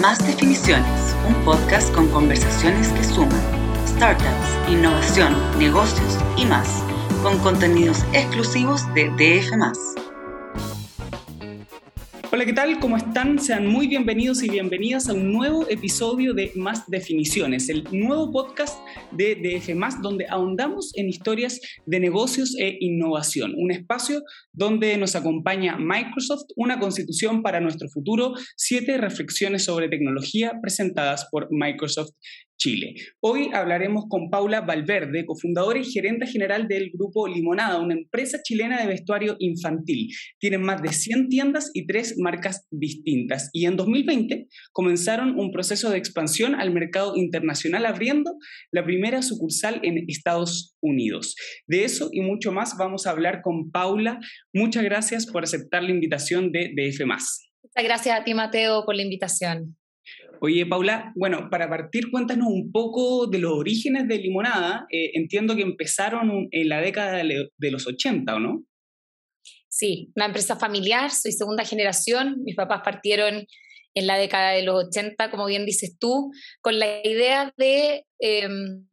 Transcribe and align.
Más 0.00 0.26
Definiciones, 0.26 1.14
un 1.28 1.34
podcast 1.44 1.94
con 1.94 2.08
conversaciones 2.08 2.88
que 2.88 3.04
suman 3.04 3.38
startups, 3.86 4.70
innovación, 4.70 5.34
negocios 5.58 6.18
y 6.38 6.46
más, 6.46 6.82
con 7.22 7.38
contenidos 7.40 8.02
exclusivos 8.14 8.82
de 8.94 9.10
DF. 9.10 9.52
Hola, 12.32 12.46
¿qué 12.46 12.52
tal? 12.54 12.80
¿Cómo 12.80 12.96
están? 12.96 13.38
Sean 13.38 13.66
muy 13.66 13.86
bienvenidos 13.86 14.42
y 14.42 14.48
bienvenidas 14.48 15.10
a 15.10 15.12
un 15.12 15.30
nuevo 15.30 15.66
episodio 15.68 16.32
de 16.32 16.52
Más 16.56 16.88
Definiciones, 16.88 17.68
el 17.68 17.86
nuevo 17.92 18.32
podcast 18.32 18.78
de 19.16 19.34
DF, 19.34 19.74
donde 20.02 20.26
ahondamos 20.28 20.92
en 20.94 21.08
historias 21.08 21.60
de 21.86 22.00
negocios 22.00 22.54
e 22.58 22.76
innovación. 22.80 23.54
Un 23.56 23.70
espacio 23.72 24.22
donde 24.52 24.96
nos 24.96 25.16
acompaña 25.16 25.76
Microsoft, 25.78 26.46
una 26.56 26.78
constitución 26.78 27.42
para 27.42 27.60
nuestro 27.60 27.88
futuro, 27.88 28.32
siete 28.56 28.98
reflexiones 28.98 29.64
sobre 29.64 29.88
tecnología 29.88 30.52
presentadas 30.60 31.28
por 31.30 31.48
Microsoft 31.50 32.10
Chile. 32.62 32.94
Hoy 33.18 33.50
hablaremos 33.52 34.04
con 34.08 34.30
Paula 34.30 34.60
Valverde, 34.60 35.26
cofundadora 35.26 35.80
y 35.80 35.84
gerente 35.84 36.28
general 36.28 36.68
del 36.68 36.92
grupo 36.92 37.26
Limonada, 37.26 37.80
una 37.80 37.94
empresa 37.94 38.38
chilena 38.40 38.80
de 38.80 38.86
vestuario 38.86 39.34
infantil. 39.40 40.08
Tienen 40.38 40.62
más 40.62 40.80
de 40.80 40.92
100 40.92 41.28
tiendas 41.28 41.72
y 41.74 41.88
tres 41.88 42.14
marcas 42.18 42.68
distintas. 42.70 43.50
Y 43.52 43.66
en 43.66 43.74
2020 43.74 44.46
comenzaron 44.70 45.40
un 45.40 45.50
proceso 45.50 45.90
de 45.90 45.98
expansión 45.98 46.54
al 46.54 46.72
mercado 46.72 47.16
internacional, 47.16 47.84
abriendo 47.84 48.36
la 48.70 48.84
primera 48.84 49.22
sucursal 49.22 49.80
en 49.82 50.04
Estados 50.06 50.76
Unidos. 50.80 51.34
De 51.66 51.82
eso 51.82 52.10
y 52.12 52.20
mucho 52.20 52.52
más 52.52 52.76
vamos 52.78 53.08
a 53.08 53.10
hablar 53.10 53.42
con 53.42 53.72
Paula. 53.72 54.20
Muchas 54.54 54.84
gracias 54.84 55.26
por 55.26 55.42
aceptar 55.42 55.82
la 55.82 55.90
invitación 55.90 56.52
de 56.52 56.72
DF. 56.76 57.06
Muchas 57.06 57.84
gracias 57.84 58.20
a 58.20 58.22
ti, 58.22 58.34
Mateo, 58.34 58.84
por 58.84 58.94
la 58.94 59.02
invitación. 59.02 59.76
Oye, 60.44 60.66
Paula, 60.66 61.12
bueno, 61.14 61.48
para 61.52 61.68
partir, 61.68 62.10
cuéntanos 62.10 62.48
un 62.48 62.72
poco 62.72 63.28
de 63.28 63.38
los 63.38 63.52
orígenes 63.52 64.08
de 64.08 64.18
Limonada. 64.18 64.86
Eh, 64.90 65.12
entiendo 65.14 65.54
que 65.54 65.62
empezaron 65.62 66.48
en 66.50 66.68
la 66.68 66.80
década 66.80 67.22
de 67.22 67.70
los 67.70 67.86
80, 67.86 68.34
¿o 68.34 68.40
no? 68.40 68.64
Sí, 69.68 70.10
una 70.16 70.26
empresa 70.26 70.56
familiar, 70.56 71.12
soy 71.12 71.30
segunda 71.30 71.64
generación, 71.64 72.42
mis 72.42 72.56
papás 72.56 72.80
partieron 72.84 73.46
en 73.94 74.06
la 74.08 74.18
década 74.18 74.50
de 74.50 74.64
los 74.64 74.86
80, 74.86 75.30
como 75.30 75.46
bien 75.46 75.64
dices 75.64 75.96
tú, 76.00 76.32
con 76.60 76.76
la 76.80 77.06
idea 77.06 77.54
de 77.56 78.04
em, 78.18 78.88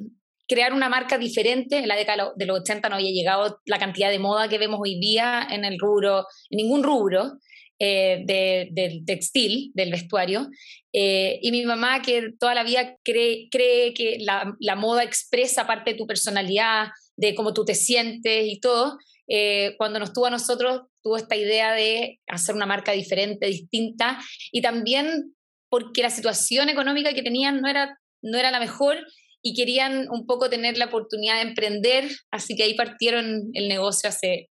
crear 0.48 0.72
una 0.72 0.88
marca 0.88 1.18
diferente. 1.18 1.80
En 1.80 1.88
la 1.88 1.96
década 1.96 2.32
de 2.36 2.46
los 2.46 2.60
80 2.60 2.90
no 2.90 2.98
había 2.98 3.12
llegado 3.12 3.60
la 3.66 3.80
cantidad 3.80 4.12
de 4.12 4.20
moda 4.20 4.50
que 4.50 4.60
vemos 4.60 4.80
hoy 4.84 5.00
día 5.00 5.48
en 5.50 5.66
el 5.66 5.80
rubro, 5.80 6.26
en 6.52 6.58
ningún 6.58 6.84
rubro. 6.84 7.40
Eh, 7.82 8.26
del 8.72 9.06
textil, 9.06 9.72
del 9.74 9.92
vestuario. 9.92 10.50
Eh, 10.92 11.40
y 11.42 11.50
mi 11.52 11.64
mamá, 11.66 12.02
que 12.02 12.34
toda 12.38 12.54
la 12.54 12.66
vida 12.66 12.98
cree, 13.06 13.48
cree 13.50 13.94
que 13.94 14.18
la, 14.20 14.54
la, 14.60 14.76
moda 14.76 15.02
expresa 15.04 15.66
parte 15.66 15.92
de 15.92 15.98
tu 15.98 16.06
personalidad, 16.06 16.90
de 17.16 17.36
cómo 17.36 17.54
tú 17.54 17.64
te 17.64 17.76
sientes 17.76 18.48
y 18.48 18.60
todo, 18.60 18.98
eh, 19.30 19.76
cuando 19.78 20.00
nos 20.00 20.12
tuvo 20.12 20.26
a 20.26 20.30
nosotros, 20.32 20.82
tuvo 21.02 21.16
esta 21.16 21.38
idea 21.38 21.72
de 21.72 22.20
hacer 22.28 22.54
una 22.54 22.66
marca 22.66 22.92
diferente, 22.92 23.46
distinta, 23.46 24.20
y 24.52 24.62
también 24.62 25.36
porque 25.70 26.02
la 26.02 26.10
situación 26.10 26.68
económica 26.68 27.14
que 27.14 27.24
tenían 27.24 27.62
no 27.62 27.70
era, 27.70 27.98
no 28.22 28.38
era 28.38 28.52
la 28.52 28.60
mejor 28.60 28.98
y 29.42 29.54
querían 29.54 30.10
un 30.10 30.26
poco 30.26 30.50
tener 30.50 30.78
la 30.78 30.86
oportunidad 30.86 31.36
de 31.36 31.50
emprender, 31.50 32.10
así 32.32 32.56
que 32.56 32.64
ahí 32.64 32.74
partieron 32.74 33.52
el 33.54 33.70
negocio 33.70 34.10
hace 34.10 34.49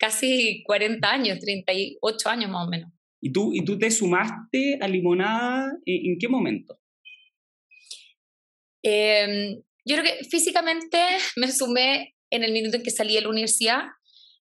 casi 0.00 0.64
40 0.64 1.08
años, 1.08 1.38
38 1.38 2.28
años 2.28 2.50
más 2.50 2.66
o 2.66 2.70
menos. 2.70 2.90
¿Y 3.20 3.30
tú, 3.32 3.52
y 3.52 3.64
tú 3.64 3.78
te 3.78 3.90
sumaste 3.90 4.78
a 4.80 4.88
Limonada 4.88 5.76
en, 5.84 6.18
qué 6.18 6.26
momento? 6.26 6.80
Em, 8.82 9.60
yo 9.84 9.96
creo 9.96 10.04
que 10.04 10.24
físicamente 10.24 10.98
me 11.36 11.52
sumé 11.52 12.14
en 12.30 12.42
el 12.42 12.52
minuto 12.52 12.76
en 12.76 12.82
que 12.82 12.90
salí 12.90 13.14
de 13.14 13.20
la 13.20 13.28
universidad. 13.28 13.82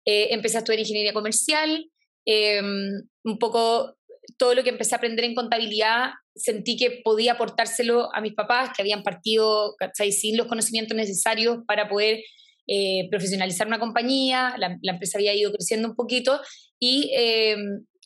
Eh, 0.06 0.30
empecé 0.32 0.58
a 0.58 0.60
estudiar 0.60 0.80
ingeniería 0.80 1.14
comercial. 1.14 1.92
Em, 2.26 3.02
un 3.26 3.38
poco 3.38 3.98
todo 4.38 4.56
lo 4.56 4.64
que 4.64 4.70
empecé 4.70 4.96
a 4.96 4.98
aprender 4.98 5.26
en 5.26 5.36
contabilidad 5.36 6.12
sentí 6.36 6.78
que 6.78 7.02
podía 7.04 7.34
aportárselo 7.34 8.14
a 8.16 8.22
mis 8.22 8.34
papás, 8.34 8.70
que 8.74 8.82
habían 8.82 9.04
partido 9.04 9.76
sin 10.12 10.38
los 10.38 10.48
conocimientos 10.48 10.96
necesarios 10.96 11.60
para 11.68 11.90
poder 11.90 12.24
eh, 12.72 13.08
profesionalizar 13.10 13.66
una 13.66 13.80
compañía, 13.80 14.54
la, 14.60 14.78
empresa 14.84 15.18
había 15.18 15.34
ido 15.34 15.52
creciendo 15.52 15.88
un 15.88 15.96
poquito 15.96 16.40
y 16.80 17.10
eh, 17.18 17.56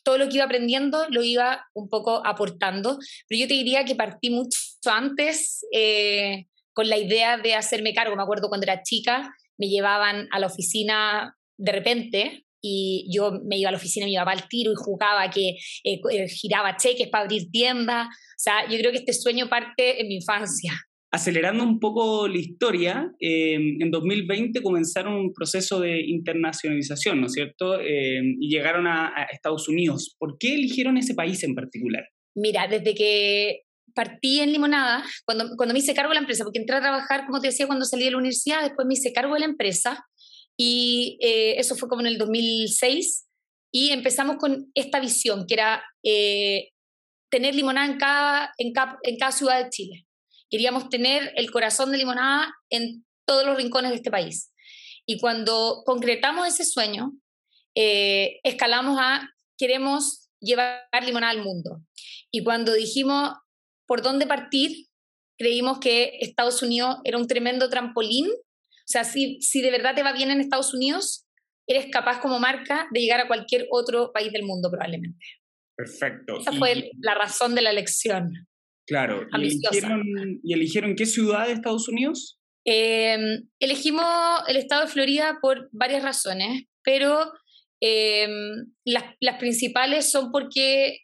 todo 0.02 0.16
lo 0.16 0.26
que 0.26 0.36
iba 0.36 0.46
aprendiendo 0.46 1.06
lo 1.10 1.22
iba 1.22 1.66
un 1.74 1.90
poco 1.90 2.26
aportando, 2.26 2.98
pero 3.28 3.42
yo 3.42 3.46
te 3.46 3.52
diría 3.52 3.84
que 3.84 3.94
partí 3.94 4.30
mucho 4.30 4.56
antes 4.86 5.66
eh, 5.70 6.46
con 6.72 6.88
la 6.88 6.96
idea 6.96 7.36
de 7.36 7.54
hacerme 7.54 7.92
cargo, 7.92 8.16
me 8.16 8.22
acuerdo 8.22 8.48
cuando 8.48 8.64
era 8.64 8.82
chica, 8.82 9.34
me 9.58 9.68
llevaban 9.68 10.28
a 10.30 10.38
la 10.38 10.46
oficina 10.46 11.36
de 11.58 11.72
repente 11.72 12.46
y 12.62 13.06
yo 13.14 13.32
me 13.44 13.58
iba 13.58 13.68
a 13.68 13.72
la 13.72 13.76
oficina, 13.76 14.06
me 14.06 14.12
iba 14.12 14.22
al 14.22 14.48
tiro 14.48 14.72
y 14.72 14.76
jugaba 14.76 15.28
que 15.28 15.58
giraba 16.40 16.78
cheques 16.78 17.08
para 17.08 17.24
abrir 17.24 17.50
tiendas. 17.50 18.06
O 18.06 18.38
sea, 18.38 18.66
yo 18.66 18.78
creo 18.78 18.92
que 18.92 18.98
este 18.98 19.12
sueño 19.12 19.50
parte 19.50 20.00
en 20.00 20.08
mi 20.08 20.14
infancia. 20.14 20.72
Acelerando 21.14 21.62
un 21.62 21.78
poco 21.78 22.26
la 22.26 22.38
historia, 22.38 23.08
eh, 23.20 23.54
en 23.54 23.88
2020 23.92 24.60
comenzaron 24.64 25.14
un 25.14 25.32
proceso 25.32 25.78
de 25.78 26.00
internacionalización, 26.00 27.20
¿no 27.20 27.28
es 27.28 27.34
cierto? 27.34 27.78
Eh, 27.78 28.20
y 28.40 28.48
llegaron 28.48 28.88
a, 28.88 29.28
Estados 29.30 29.68
Unidos. 29.68 30.16
¿Por 30.18 30.38
qué 30.38 30.54
eligieron 30.54 30.98
ese 30.98 31.14
país 31.14 31.44
en 31.44 31.54
particular? 31.54 32.02
Mira, 32.34 32.66
desde 32.66 32.96
que 32.96 33.60
partí 33.94 34.40
en 34.40 34.50
Limonada, 34.50 35.04
cuando, 35.24 35.50
cuando 35.56 35.72
me 35.72 35.78
hice 35.78 35.94
cargo 35.94 36.10
de 36.10 36.16
la 36.16 36.22
empresa, 36.22 36.42
porque 36.42 36.58
entré 36.58 36.74
a 36.74 36.80
trabajar, 36.80 37.26
como 37.26 37.40
te 37.40 37.46
decía, 37.46 37.68
cuando 37.68 37.84
salí 37.84 38.06
de 38.06 38.10
la 38.10 38.18
universidad, 38.18 38.62
después 38.62 38.84
me 38.84 38.94
hice 38.94 39.12
cargo 39.12 39.34
de 39.34 39.40
la 39.40 39.46
empresa, 39.46 40.04
y 40.58 41.16
eh, 41.20 41.60
eso 41.60 41.76
fue 41.76 41.88
como 41.88 42.00
en 42.00 42.08
el 42.08 42.18
2006, 42.18 43.28
y 43.72 43.90
empezamos 43.90 44.38
con 44.38 44.66
esta 44.74 44.98
visión, 44.98 45.46
que 45.46 45.54
era 45.54 45.84
tener 47.30 47.54
limonada 47.54 47.86
en 47.86 47.98
cada, 47.98 48.52
en, 48.58 48.72
en 49.04 49.16
cada 49.16 49.30
ciudad 49.30 49.62
de 49.62 49.70
Chile. 49.70 50.03
Queríamos 50.54 50.88
tener 50.88 51.32
el 51.34 51.50
corazón 51.50 51.90
de 51.90 51.98
limonada 51.98 52.54
en 52.70 53.04
todos 53.26 53.44
los 53.44 53.56
rincones 53.56 53.90
de 53.90 53.96
este 53.96 54.12
país. 54.12 54.52
Y 55.04 55.18
cuando 55.18 55.82
concretamos 55.84 56.46
ese 56.46 56.64
sueño, 56.64 57.10
eh, 57.74 58.38
escalamos 58.44 58.96
a 59.00 59.28
queremos 59.58 60.30
llevar 60.38 60.86
limonada 61.04 61.32
al 61.32 61.42
mundo. 61.42 61.80
Y 62.30 62.44
cuando 62.44 62.72
dijimos 62.72 63.32
por 63.84 64.02
dónde 64.02 64.28
partir, 64.28 64.86
creímos 65.36 65.80
que 65.80 66.18
Estados 66.20 66.62
Unidos 66.62 66.98
era 67.02 67.18
un 67.18 67.26
tremendo 67.26 67.68
trampolín. 67.68 68.28
O 68.28 68.86
sea, 68.86 69.02
si, 69.02 69.42
si 69.42 69.60
de 69.60 69.72
verdad 69.72 69.96
te 69.96 70.04
va 70.04 70.12
bien 70.12 70.30
en 70.30 70.40
Estados 70.40 70.72
Unidos, 70.72 71.26
eres 71.66 71.86
capaz 71.90 72.20
como 72.20 72.38
marca 72.38 72.86
de 72.92 73.00
llegar 73.00 73.18
a 73.18 73.26
cualquier 73.26 73.66
otro 73.72 74.12
país 74.12 74.30
del 74.30 74.44
mundo 74.44 74.70
probablemente. 74.70 75.26
Perfecto. 75.74 76.38
Esa 76.38 76.52
fue 76.52 76.92
la 77.00 77.16
razón 77.16 77.56
de 77.56 77.62
la 77.62 77.70
elección. 77.70 78.46
Claro. 78.86 79.26
¿Y 79.38 80.52
eligieron, 80.52 80.94
qué 80.94 81.06
ciudad 81.06 81.46
de 81.46 81.52
Estados 81.52 81.88
Unidos? 81.88 82.38
Em, 82.64 83.48
elegimos 83.58 84.04
el 84.48 84.56
estado 84.56 84.82
de 84.82 84.92
Florida 84.92 85.38
por 85.40 85.68
varias 85.72 86.02
razones, 86.02 86.64
pero 86.82 87.32
em, 87.80 88.72
las, 88.84 89.04
las, 89.20 89.38
principales 89.38 90.10
son 90.10 90.30
porque 90.32 91.00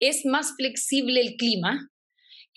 es 0.00 0.24
más 0.26 0.54
flexible 0.56 1.20
el 1.20 1.36
clima. 1.36 1.90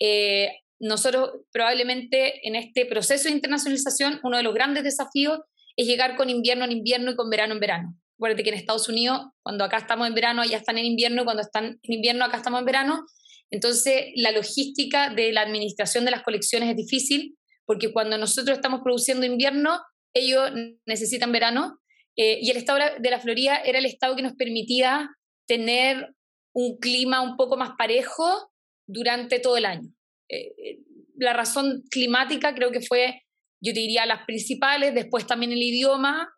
Eh, 0.00 0.50
nosotros 0.80 1.30
probablemente 1.52 2.46
en 2.46 2.56
este 2.56 2.86
proceso 2.86 3.28
de 3.28 3.34
internacionalización, 3.34 4.18
uno 4.24 4.36
de 4.36 4.42
los 4.42 4.54
grandes 4.54 4.82
desafíos 4.82 5.38
es 5.76 5.86
llegar 5.86 6.16
con 6.16 6.28
invierno 6.28 6.64
en 6.64 6.72
invierno 6.72 7.12
y 7.12 7.16
con 7.16 7.30
verano 7.30 7.54
en 7.54 7.60
verano. 7.60 7.96
Acuérdate 8.18 8.42
que 8.42 8.50
en 8.50 8.56
Estados 8.56 8.88
Unidos, 8.88 9.20
cuando 9.42 9.64
acá 9.64 9.78
estamos 9.78 10.06
en 10.06 10.14
verano, 10.14 10.42
allá 10.42 10.58
están 10.58 10.78
en 10.78 10.84
invierno, 10.84 11.22
y 11.22 11.24
cuando 11.24 11.42
están 11.42 11.80
en 11.82 11.92
invierno, 11.92 12.24
acá 12.24 12.36
estamos 12.36 12.60
en 12.60 12.66
verano. 12.66 13.04
Entonces, 13.52 14.06
la 14.16 14.32
logística 14.32 15.10
de 15.10 15.30
la 15.30 15.42
administración 15.42 16.04
de 16.04 16.10
las 16.10 16.22
colecciones 16.22 16.70
es 16.70 16.76
difícil 16.76 17.36
porque 17.66 17.92
cuando 17.92 18.18
nosotros 18.18 18.56
estamos 18.56 18.80
produciendo 18.82 19.26
invierno, 19.26 19.78
ellos 20.14 20.50
necesitan 20.86 21.32
verano 21.32 21.78
eh, 22.16 22.38
y 22.40 22.50
el 22.50 22.56
estado 22.56 22.80
de 22.98 23.10
la 23.10 23.20
Florida 23.20 23.58
era 23.58 23.78
el 23.78 23.86
estado 23.86 24.16
que 24.16 24.22
nos 24.22 24.34
permitía 24.34 25.10
tener 25.46 26.14
un 26.54 26.78
clima 26.78 27.20
un 27.20 27.36
poco 27.36 27.56
más 27.56 27.72
parejo 27.78 28.50
durante 28.86 29.38
todo 29.38 29.58
el 29.58 29.66
año. 29.66 29.88
Eh, 30.28 30.52
eh, 30.56 30.78
la 31.16 31.34
razón 31.34 31.82
climática 31.90 32.54
creo 32.54 32.70
que 32.70 32.80
fue, 32.80 33.22
yo 33.62 33.72
te 33.74 33.80
diría, 33.80 34.06
las 34.06 34.24
principales, 34.24 34.94
después 34.94 35.26
también 35.26 35.52
el 35.52 35.62
idioma. 35.62 36.32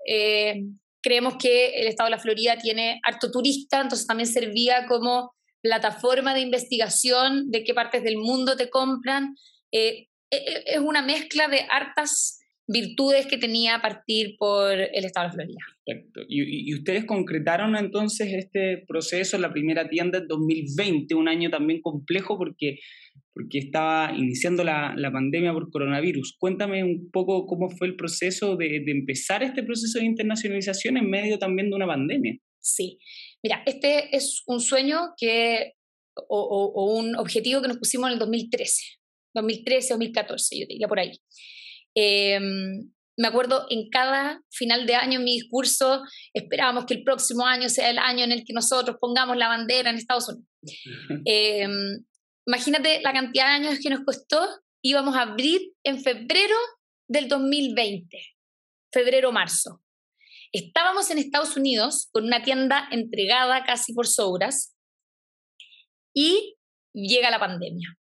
creemos 1.00 1.34
que 1.38 1.80
el 1.80 1.86
estado 1.86 2.08
de 2.08 2.16
la 2.16 2.22
Florida 2.22 2.56
tiene 2.58 3.00
harto 3.04 3.30
turista, 3.30 3.80
entonces 3.80 4.06
también 4.06 4.26
servía 4.26 4.86
como 4.86 5.32
plataforma 5.64 6.34
de 6.34 6.42
investigación 6.42 7.50
de 7.50 7.64
qué 7.64 7.72
partes 7.72 8.04
del 8.04 8.18
mundo 8.18 8.54
te 8.54 8.68
compran. 8.68 9.34
Eh, 9.72 10.08
eh, 10.30 10.36
eh, 10.36 10.64
es 10.66 10.78
una 10.78 11.00
mezcla 11.00 11.48
de 11.48 11.60
hartas 11.70 12.38
virtudes 12.66 13.26
que 13.26 13.38
tenía 13.38 13.76
a 13.76 13.82
partir 13.82 14.36
por 14.38 14.72
el 14.72 15.04
Estado 15.04 15.28
de 15.28 15.34
Florida. 15.34 15.60
Perfecto. 15.84 16.20
Y, 16.28 16.70
y, 16.70 16.74
ustedes 16.74 17.06
concretaron 17.06 17.76
entonces 17.76 18.28
este 18.32 18.84
proceso 18.86 19.36
en 19.36 19.42
la 19.42 19.52
primera 19.52 19.88
tienda 19.88 20.18
en 20.18 20.28
2020, 20.28 21.14
un 21.14 21.28
año 21.28 21.50
también 21.50 21.80
complejo 21.80 22.38
porque, 22.38 22.78
porque 23.32 23.58
estaba 23.58 24.12
iniciando 24.14 24.64
la, 24.64 24.94
la 24.96 25.10
pandemia 25.12 25.52
por 25.52 25.70
coronavirus. 25.70 26.36
Cuéntame 26.38 26.84
un 26.84 27.10
poco 27.10 27.46
cómo 27.46 27.70
fue 27.70 27.86
el 27.86 27.96
proceso 27.96 28.56
de, 28.56 28.82
de, 28.84 28.92
empezar 28.92 29.42
este 29.42 29.62
proceso 29.62 29.98
de 29.98 30.06
internacionalización 30.06 30.98
en 30.98 31.08
medio 31.08 31.38
también 31.38 31.70
de 31.70 31.76
una 31.76 31.86
pandemia. 31.86 32.38
Sí, 32.60 32.98
mira, 33.44 33.62
este 33.66 34.16
es 34.16 34.42
un 34.46 34.58
sueño 34.58 35.12
que, 35.18 35.74
o, 36.16 36.40
o, 36.40 36.72
o 36.72 36.98
un 36.98 37.14
objetivo 37.16 37.60
que 37.60 37.68
nos 37.68 37.76
pusimos 37.76 38.08
en 38.08 38.14
el 38.14 38.18
2013, 38.18 38.82
2013, 39.34 39.94
2014, 39.94 40.58
yo 40.58 40.66
diría 40.66 40.88
por 40.88 40.98
ahí. 40.98 41.12
Eh, 41.94 42.40
me 43.16 43.28
acuerdo 43.28 43.66
en 43.70 43.90
cada 43.90 44.40
final 44.50 44.86
de 44.86 44.96
año 44.96 45.18
en 45.18 45.24
mi 45.24 45.34
discurso 45.34 46.02
esperábamos 46.32 46.86
que 46.86 46.94
el 46.94 47.04
próximo 47.04 47.46
año 47.46 47.68
sea 47.68 47.90
el 47.90 47.98
año 47.98 48.24
en 48.24 48.32
el 48.32 48.44
que 48.44 48.52
nosotros 48.52 48.96
pongamos 49.00 49.36
la 49.36 49.48
bandera 49.48 49.90
en 49.90 49.96
Estados 49.96 50.28
Unidos. 50.28 50.48
Eh, 51.24 51.68
imagínate 52.46 53.02
la 53.02 53.12
cantidad 53.12 53.46
de 53.46 53.66
años 53.66 53.78
que 53.80 53.90
nos 53.90 54.00
costó. 54.00 54.48
Íbamos 54.82 55.14
a 55.14 55.22
abrir 55.22 55.72
en 55.84 56.02
febrero 56.02 56.56
del 57.06 57.28
2020, 57.28 58.18
febrero-marzo. 58.92 59.83
Estábamos 60.54 61.10
en 61.10 61.18
Estados 61.18 61.56
Unidos 61.56 62.08
con 62.12 62.26
una 62.26 62.44
tienda 62.44 62.86
entregada 62.92 63.64
casi 63.64 63.92
por 63.92 64.06
sobras 64.06 64.72
y 66.14 66.54
llega 66.92 67.28
la 67.32 67.40
pandemia. 67.40 67.98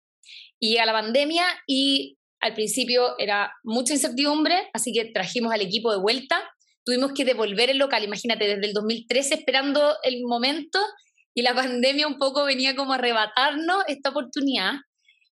Y 0.60 0.72
llega 0.72 0.84
la 0.84 0.93
pandemia 0.93 1.46
y 1.66 2.19
al 2.40 2.52
principio 2.52 3.19
era 3.19 3.54
mucha 3.64 3.94
incertidumbre, 3.94 4.69
así 4.75 4.93
que 4.93 5.06
trajimos 5.06 5.50
al 5.50 5.62
equipo 5.62 5.93
de 5.93 5.99
vuelta. 6.02 6.46
Tuvimos 6.84 7.12
que 7.14 7.25
devolver 7.25 7.70
el 7.70 7.78
local, 7.78 8.04
imagínate, 8.04 8.46
desde 8.46 8.66
el 8.66 8.75
2013 8.75 9.37
esperando 9.37 9.96
el 10.02 10.22
momento 10.22 10.78
y 11.32 11.40
la 11.40 11.54
pandemia 11.54 12.06
un 12.06 12.19
poco 12.19 12.44
venía 12.44 12.76
como 12.76 12.93
a 12.93 12.96
arrebatarnos 12.96 13.82
esta 13.87 14.10
oportunidad. 14.10 14.75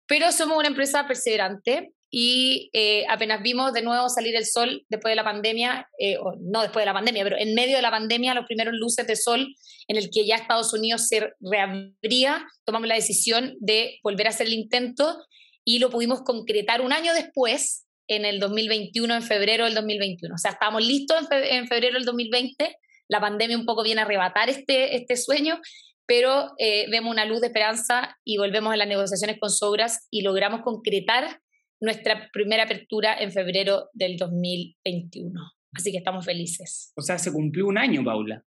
Pero 0.08 0.32
somos 0.32 0.58
una 0.58 0.66
empresa 0.66 1.06
perseverante 1.06 1.93
y 2.16 2.70
eh, 2.74 3.04
apenas 3.08 3.42
vimos 3.42 3.72
de 3.72 3.82
nuevo 3.82 4.08
salir 4.08 4.36
el 4.36 4.46
sol 4.46 4.86
después 4.88 5.10
de 5.10 5.16
la 5.16 5.24
pandemia, 5.24 5.88
eh, 5.98 6.16
o 6.18 6.36
no 6.40 6.62
después 6.62 6.82
de 6.82 6.86
la 6.86 6.92
pandemia, 6.92 7.24
pero 7.24 7.36
en 7.36 7.56
medio 7.56 7.74
de 7.74 7.82
la 7.82 7.90
pandemia, 7.90 8.34
los 8.34 8.46
primeros 8.46 8.72
luces 8.74 9.04
de 9.08 9.16
sol 9.16 9.52
en 9.88 9.96
el 9.96 10.10
que 10.12 10.24
ya 10.24 10.36
Estados 10.36 10.72
Unidos 10.72 11.08
se 11.08 11.32
reabría, 11.40 12.46
tomamos 12.64 12.86
la 12.86 12.94
decisión 12.94 13.56
de 13.58 13.98
volver 14.04 14.28
a 14.28 14.30
hacer 14.30 14.46
el 14.46 14.52
intento 14.52 15.24
y 15.64 15.80
lo 15.80 15.90
pudimos 15.90 16.22
concretar 16.22 16.82
un 16.82 16.92
año 16.92 17.12
después, 17.14 17.84
en 18.06 18.24
el 18.24 18.38
2021, 18.38 19.12
en 19.12 19.22
febrero 19.22 19.64
del 19.64 19.74
2021. 19.74 20.36
O 20.36 20.38
sea, 20.38 20.52
estábamos 20.52 20.86
listos 20.86 21.26
en 21.32 21.66
febrero 21.66 21.94
del 21.94 22.04
2020, 22.04 22.76
la 23.08 23.20
pandemia 23.20 23.58
un 23.58 23.66
poco 23.66 23.82
viene 23.82 24.02
a 24.02 24.04
arrebatar 24.04 24.48
este, 24.48 24.94
este 24.94 25.16
sueño, 25.16 25.58
pero 26.06 26.52
eh, 26.58 26.86
vemos 26.90 27.10
una 27.10 27.24
luz 27.24 27.40
de 27.40 27.48
esperanza 27.48 28.16
y 28.22 28.36
volvemos 28.36 28.72
a 28.72 28.76
las 28.76 28.86
negociaciones 28.86 29.38
con 29.40 29.50
Sobras 29.50 30.06
y 30.12 30.22
logramos 30.22 30.60
concretar 30.62 31.40
nuestra 31.84 32.28
primera 32.32 32.64
apertura 32.64 33.16
en 33.18 33.32
febrero 33.32 33.90
del 33.92 34.16
2021. 34.16 35.40
Así 35.72 35.92
que 35.92 35.98
estamos 35.98 36.24
felices. 36.24 36.92
O 36.96 37.02
sea, 37.02 37.18
se 37.18 37.32
cumplió 37.32 37.66
un 37.66 37.78
año, 37.78 38.04
Paula. 38.04 38.44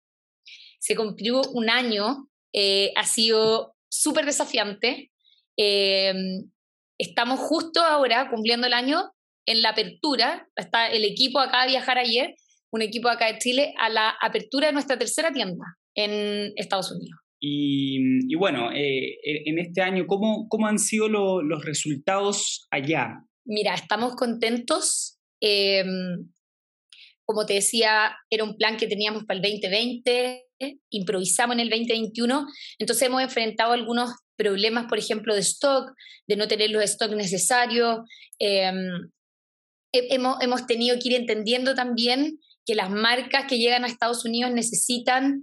Se 0.79 0.97
cumplió 0.97 1.43
un 1.53 1.69
año, 1.69 2.29
eh, 2.53 2.93
ha 2.97 3.05
sido 3.05 3.75
súper 3.88 4.25
desafiante. 4.25 5.11
Eh, 5.56 6.15
estamos 6.99 7.41
justo 7.41 7.82
ahora 7.82 8.31
cumpliendo 8.31 8.67
el 8.67 8.73
año 8.73 9.12
en 9.47 9.62
la 9.62 9.71
apertura, 9.71 10.49
está 10.56 10.87
el 10.88 11.05
equipo 11.05 11.41
acá 11.41 11.62
de 11.62 11.71
viajar 11.71 11.99
ayer, 11.99 12.35
un 12.71 12.83
equipo 12.83 13.09
acá 13.09 13.26
de 13.26 13.38
Chile, 13.38 13.75
a 13.79 13.88
la 13.88 14.11
apertura 14.21 14.69
de 14.69 14.73
nuestra 14.73 14.99
tercera 14.99 15.33
tienda 15.33 15.65
en 15.94 16.53
Estados 16.56 16.93
Unidos. 16.93 17.19
Y, 17.43 18.35
bueno, 18.35 18.71
eh, 18.71 19.17
en 19.23 19.59
este 19.59 19.81
año, 19.81 20.07
¿cómo, 20.07 20.47
cómo 20.49 20.67
han 20.67 20.79
sido 20.79 21.09
lo, 21.09 21.43
los 21.43 21.65
resultados 21.65 22.67
allá? 22.71 23.25
Mira, 23.47 23.75
estamos 23.75 24.15
contentos. 24.15 25.19
Eh, 25.41 25.85
como 27.25 27.47
te 27.47 27.55
decía, 27.55 28.17
era 28.29 28.45
un 28.45 28.57
plan 28.57 28.77
que 28.77 28.89
teníamos 28.89 29.25
para 29.25 29.39
el 29.39 29.43
2020, 29.43 30.47
improvisamos 30.91 31.55
en 31.55 31.61
el 31.61 31.71
2021, 31.71 32.47
entonces 32.79 33.07
hemos 33.07 33.23
enfrentado 33.23 33.73
algunos 33.73 34.11
problemas, 34.37 34.87
por 34.89 34.99
ejemplo, 34.99 35.35
de 35.35 35.41
stock, 35.41 35.93
de 36.27 36.37
no 36.37 36.49
tener 36.49 36.71
los 36.71 36.85
stocks 36.91 37.15
necesarios. 37.15 38.01
Eh, 38.41 38.73
hemos, 39.93 40.43
hemos 40.43 40.67
tenido 40.67 40.99
que 40.99 41.09
ir 41.09 41.15
entendiendo 41.15 41.75
también 41.75 42.39
que 42.67 42.75
las 42.75 42.91
marcas 42.91 43.45
que 43.49 43.59
llegan 43.59 43.85
a 43.85 43.87
Estados 43.87 44.25
Unidos 44.25 44.53
necesitan 44.53 45.43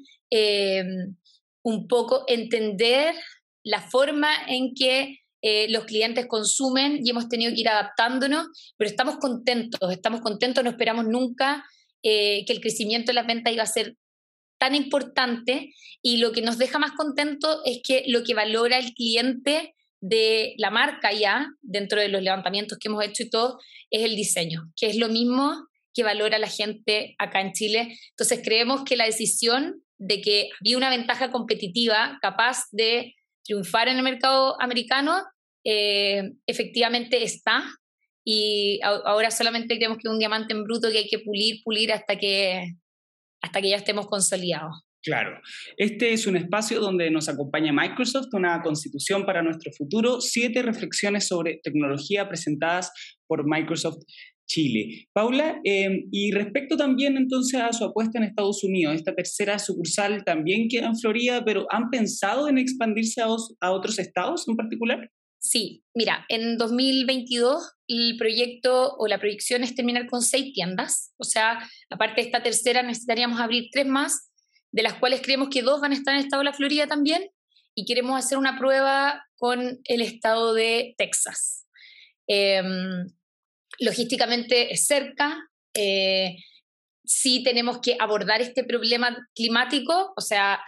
un 1.68 1.86
poco 1.86 2.24
entender 2.28 3.14
la 3.62 3.82
forma 3.82 4.30
en 4.48 4.74
que 4.74 5.20
eh, 5.42 5.68
los 5.70 5.84
clientes 5.84 6.26
consumen 6.26 7.02
y 7.04 7.10
hemos 7.10 7.28
tenido 7.28 7.54
que 7.54 7.60
ir 7.60 7.68
adaptándonos, 7.68 8.48
pero 8.78 8.90
estamos 8.90 9.18
contentos, 9.18 9.92
estamos 9.92 10.22
contentos, 10.22 10.64
no 10.64 10.70
esperamos 10.70 11.06
nunca 11.08 11.66
eh, 12.04 12.46
que 12.46 12.54
el 12.54 12.62
crecimiento 12.62 13.08
de 13.08 13.16
las 13.16 13.28
ventas 13.28 13.52
iba 13.52 13.64
a 13.64 13.66
ser 13.66 13.98
tan 14.58 14.76
importante 14.76 15.74
y 16.02 16.18
lo 16.18 16.32
que 16.32 16.42
nos 16.42 16.58
deja 16.58 16.80
más 16.80 16.94
contentos 16.94 17.60
es 17.66 17.82
que 17.84 18.06
lo 18.08 18.24
que 18.24 18.34
valora 18.34 18.78
el 18.78 18.94
cliente 18.94 19.76
de 20.00 20.54
la 20.58 20.72
marca 20.72 21.12
ya, 21.12 21.50
dentro 21.62 22.00
de 22.00 22.08
los 22.08 22.24
levantamientos 22.24 22.78
que 22.78 22.88
hemos 22.88 23.04
hecho 23.04 23.24
y 23.24 23.30
todo, 23.30 23.60
es 23.90 24.06
el 24.06 24.16
diseño, 24.16 24.72
que 24.78 24.88
es 24.88 24.96
lo 24.96 25.10
mismo 25.10 25.68
que 25.94 26.04
valora 26.04 26.38
la 26.38 26.48
gente 26.48 27.14
acá 27.20 27.42
en 27.42 27.52
Chile. 27.52 28.00
Entonces 28.12 28.40
creemos 28.42 28.86
que 28.86 28.96
la 28.96 29.04
decisión 29.04 29.84
de 29.98 30.22
que 30.22 30.50
había 30.62 30.78
una 30.78 30.90
ventaja 30.90 31.32
competitiva 31.32 32.20
capaz 32.22 32.66
de 32.72 33.16
triunfar 33.44 33.88
en 33.88 33.98
el 33.98 34.04
mercado 34.04 34.62
americano, 34.62 35.24
eh, 35.66 36.34
efectivamente 36.46 37.24
está. 37.24 37.64
Y 38.26 38.80
ahora 38.84 39.32
solamente 39.32 39.78
creemos 39.78 39.98
que 39.98 40.08
es 40.10 40.12
un 40.12 40.20
diamante 40.20 40.54
en 40.54 40.64
bruto 40.64 40.92
que 40.92 40.98
hay 40.98 41.08
que 41.08 41.20
pulir, 41.20 41.62
pulir 41.64 41.94
hasta 41.94 42.18
que, 42.18 42.74
hasta 43.42 43.62
que 43.62 43.70
ya 43.70 43.78
estemos 43.78 44.08
consolidados. 44.08 44.84
Claro. 45.02 45.40
Este 45.78 46.12
es 46.12 46.28
un 46.28 46.36
espacio 46.36 46.82
donde 46.82 47.10
nos 47.10 47.30
acompaña 47.30 47.72
Microsoft, 47.72 48.28
una 48.34 48.62
constitución 48.62 49.26
para 49.26 49.42
nuestro 49.42 49.72
futuro, 49.72 50.20
siete 50.20 50.62
reflexiones 50.62 51.28
sobre 51.28 51.62
tecnología 51.64 52.28
presentadas 52.28 52.92
por 53.26 53.46
Microsoft 53.48 54.04
Chile. 54.48 55.08
Paula, 55.14 55.60
eh, 55.64 56.06
y 56.12 56.32
respecto 56.32 56.78
también 56.78 57.18
entonces 57.18 57.60
a 57.60 57.72
su 57.74 57.84
apuesta 57.84 58.18
en 58.18 58.24
Estados 58.24 58.64
Unidos, 58.64 58.96
esta 58.96 59.14
tercera 59.14 59.60
sucursal 59.60 60.24
también 60.24 60.70
queda 60.70 60.88
en 60.88 60.98
Florida, 60.98 61.44
pero 61.46 61.68
¿han 61.70 61.90
pensado 61.90 62.48
en 62.48 62.58
expandirse 62.58 63.22
a, 63.22 63.72
otros 63.72 64.00
estados 64.00 64.48
en 64.48 64.56
particular? 64.56 65.12
Sí, 65.40 65.84
mira, 65.94 66.26
en 66.30 66.58
2022 66.58 67.74
el 67.88 68.16
proyecto 68.18 68.96
o 68.98 69.08
la 69.08 69.20
proyección 69.20 69.64
es 69.64 69.76
terminar 69.76 70.08
con 70.08 70.22
seis 70.22 70.54
tiendas, 70.54 71.14
o 71.18 71.24
sea, 71.24 71.60
aparte 71.90 72.22
de 72.22 72.28
esta 72.28 72.42
tercera 72.42 72.82
necesitaríamos 72.82 73.40
abrir 73.40 73.70
tres 73.72 73.86
más, 73.86 74.32
de 74.72 74.84
las 74.84 74.96
cuales 74.96 75.22
creemos 75.22 75.50
que 75.50 75.62
dos 75.62 75.80
van 75.82 75.92
a 75.92 75.96
estar 75.96 76.14
en 76.14 76.20
el 76.20 76.26
estado 76.26 76.44
de 76.44 76.54
Florida 76.54 76.88
también, 76.88 77.30
y 77.76 77.86
queremos 77.86 78.18
hacer 78.18 78.38
una 78.38 78.58
prueba 78.58 79.24
con 79.36 79.80
el 79.84 80.02
estado 80.02 80.54
de 80.54 80.96
Texas. 80.98 81.68
Eh, 82.28 82.64
logísticamente 83.80 84.74
es 84.74 84.86
cerca, 84.86 85.38
eh, 85.74 86.38
sí 87.06 87.44
tenemos 87.44 87.80
que 87.80 87.96
abordar 88.00 88.42
este 88.42 88.64
problema 88.64 89.18
climático, 89.34 90.14
o 90.16 90.22
sea, 90.22 90.60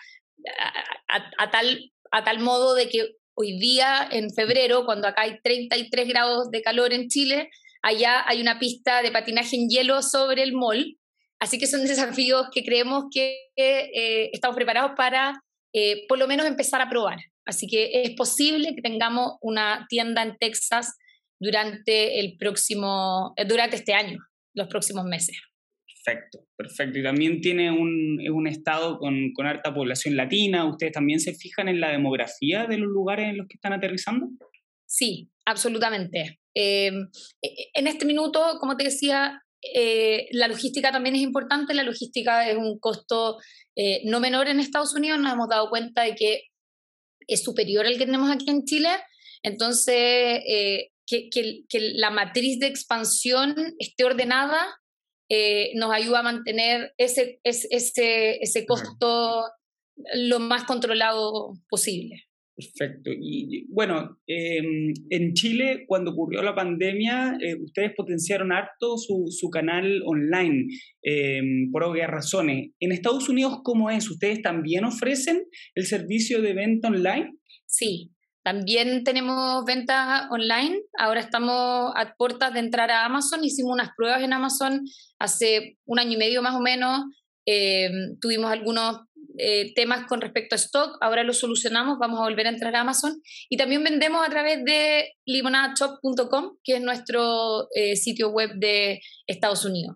a, 1.37 1.51
tal, 1.51 1.91
a 2.11 2.23
tal 2.23 2.39
modo 2.39 2.75
de 2.75 2.87
que 2.87 3.15
hoy 3.35 3.57
día, 3.59 4.07
en 4.11 4.29
febrero, 4.33 4.85
cuando 4.85 5.07
acá 5.07 5.21
hay 5.21 5.39
33 5.41 6.07
grados 6.07 6.51
de 6.51 6.61
calor 6.61 6.93
en 6.93 7.07
Chile, 7.07 7.49
allá 7.81 8.23
hay 8.27 8.41
una 8.41 8.59
pista 8.59 9.01
de 9.01 9.11
patinaje 9.11 9.55
en 9.55 9.69
hielo 9.69 10.01
sobre 10.01 10.43
el 10.43 10.53
mall. 10.53 10.97
Así 11.39 11.57
que 11.57 11.67
son 11.67 11.83
desafíos 11.85 12.47
que 12.53 12.63
creemos 12.63 13.05
que 13.13 13.37
eh, 13.55 14.29
estamos 14.33 14.55
preparados 14.55 14.91
para 14.95 15.41
eh, 15.73 16.05
por 16.07 16.17
lo 16.17 16.27
menos 16.27 16.45
empezar 16.45 16.81
a 16.81 16.89
probar. 16.89 17.19
Así 17.45 17.67
que 17.67 18.03
es 18.03 18.11
posible 18.11 18.75
que 18.75 18.81
tengamos 18.81 19.33
una 19.41 19.85
tienda 19.89 20.21
en 20.21 20.37
Texas 20.37 20.95
durante 21.39 22.19
el 22.19 22.37
próximo, 22.37 23.33
eh, 23.37 23.45
durante 23.45 23.77
este 23.77 23.93
año, 23.93 24.19
los 24.53 24.67
próximos 24.67 25.05
meses. 25.05 25.37
Perfecto, 26.05 26.47
perfecto. 26.55 26.99
Y 26.99 27.03
también 27.03 27.41
tiene 27.41 27.71
un, 27.71 28.19
un 28.31 28.47
estado 28.47 28.97
con, 28.99 29.33
con 29.33 29.45
harta 29.45 29.73
población 29.73 30.15
latina. 30.15 30.65
¿Ustedes 30.65 30.93
también 30.93 31.19
se 31.19 31.33
fijan 31.33 31.67
en 31.67 31.79
la 31.79 31.91
demografía 31.91 32.65
de 32.67 32.77
los 32.77 32.87
lugares 32.87 33.29
en 33.29 33.37
los 33.37 33.47
que 33.47 33.55
están 33.55 33.73
aterrizando? 33.73 34.27
Sí, 34.85 35.29
absolutamente. 35.45 36.39
Eh, 36.55 36.91
en 37.73 37.87
este 37.87 38.05
minuto, 38.05 38.57
como 38.59 38.75
te 38.75 38.85
decía, 38.85 39.41
eh, 39.75 40.27
la 40.31 40.47
logística 40.47 40.91
también 40.91 41.15
es 41.15 41.21
importante. 41.21 41.73
La 41.73 41.83
logística 41.83 42.49
es 42.49 42.57
un 42.57 42.79
costo 42.79 43.37
eh, 43.75 44.01
no 44.05 44.19
menor 44.19 44.47
en 44.47 44.59
Estados 44.59 44.95
Unidos. 44.95 45.19
Nos 45.19 45.33
hemos 45.33 45.49
dado 45.49 45.69
cuenta 45.69 46.03
de 46.03 46.15
que 46.15 46.43
es 47.27 47.43
superior 47.43 47.85
al 47.85 47.97
que 47.97 48.05
tenemos 48.05 48.31
aquí 48.31 48.49
en 48.49 48.63
Chile. 48.63 48.89
Entonces, 49.43 50.41
eh, 51.11 51.29
que, 51.31 51.63
que, 51.67 51.79
la 51.95 52.09
matriz 52.09 52.59
de 52.59 52.67
expansión 52.67 53.55
esté 53.79 54.03
ordenada 54.03 54.65
eh, 55.29 55.71
nos 55.75 55.93
ayuda 55.93 56.19
a 56.19 56.23
mantener 56.23 56.93
ese, 56.97 57.39
ese, 57.43 58.37
ese 58.41 58.65
costo 58.65 59.43
lo 60.15 60.39
más 60.39 60.63
controlado 60.63 61.53
posible. 61.69 62.29
Perfecto. 62.59 63.11
Y 63.17 63.65
bueno, 63.69 64.17
em, 64.27 64.93
en 65.09 65.33
Chile, 65.33 65.85
cuando 65.87 66.11
ocurrió 66.11 66.41
la 66.41 66.55
pandemia, 66.55 67.37
eh, 67.41 67.55
ustedes 67.55 67.93
potenciaron 67.95 68.51
harto 68.51 68.97
su, 68.97 69.27
su 69.29 69.49
canal 69.49 70.01
online 70.05 70.67
em, 71.01 71.71
por 71.71 71.83
obvias 71.83 72.09
razones. 72.09 72.71
En 72.81 72.91
Estados 72.91 73.29
Unidos, 73.29 73.59
¿cómo 73.63 73.89
es? 73.89 74.09
¿Ustedes 74.09 74.41
también 74.41 74.83
ofrecen 74.83 75.45
el 75.73 75.85
servicio 75.85 76.41
de 76.41 76.53
venta 76.53 76.89
online? 76.89 77.31
Sí, 77.65 78.11
también 78.43 79.03
tenemos 79.03 79.65
ventas 79.65 80.27
online. 80.31 80.81
Ahora 80.97 81.19
estamos 81.19 81.91
a 81.95 82.13
puertas 82.17 82.53
de 82.53 82.59
entrar 82.59 82.89
a 82.91 83.05
Amazon. 83.05 83.43
Hicimos 83.43 83.73
unas 83.73 83.89
pruebas 83.95 84.23
en 84.23 84.33
Amazon 84.33 84.85
hace 85.19 85.77
un 85.85 85.99
año 85.99 86.13
y 86.13 86.17
medio 86.17 86.41
más 86.41 86.55
o 86.55 86.61
menos. 86.61 87.03
Em, 87.45 88.17
tuvimos 88.19 88.51
algunos 88.51 89.01
eh, 89.37 89.73
temas 89.73 90.05
con 90.07 90.21
respecto 90.21 90.55
a 90.55 90.57
stock, 90.57 90.97
ahora 91.01 91.23
lo 91.23 91.33
solucionamos, 91.33 91.97
vamos 91.97 92.19
a 92.19 92.23
volver 92.23 92.45
a 92.45 92.49
entrar 92.49 92.75
a 92.75 92.81
Amazon 92.81 93.21
y 93.47 93.57
también 93.57 93.83
vendemos 93.83 94.25
a 94.25 94.29
través 94.29 94.63
de 94.65 95.13
limonadashop.com, 95.25 96.57
que 96.63 96.75
es 96.75 96.81
nuestro 96.81 97.67
eh, 97.73 97.95
sitio 97.95 98.29
web 98.29 98.51
de 98.55 98.99
Estados 99.27 99.65
Unidos. 99.65 99.95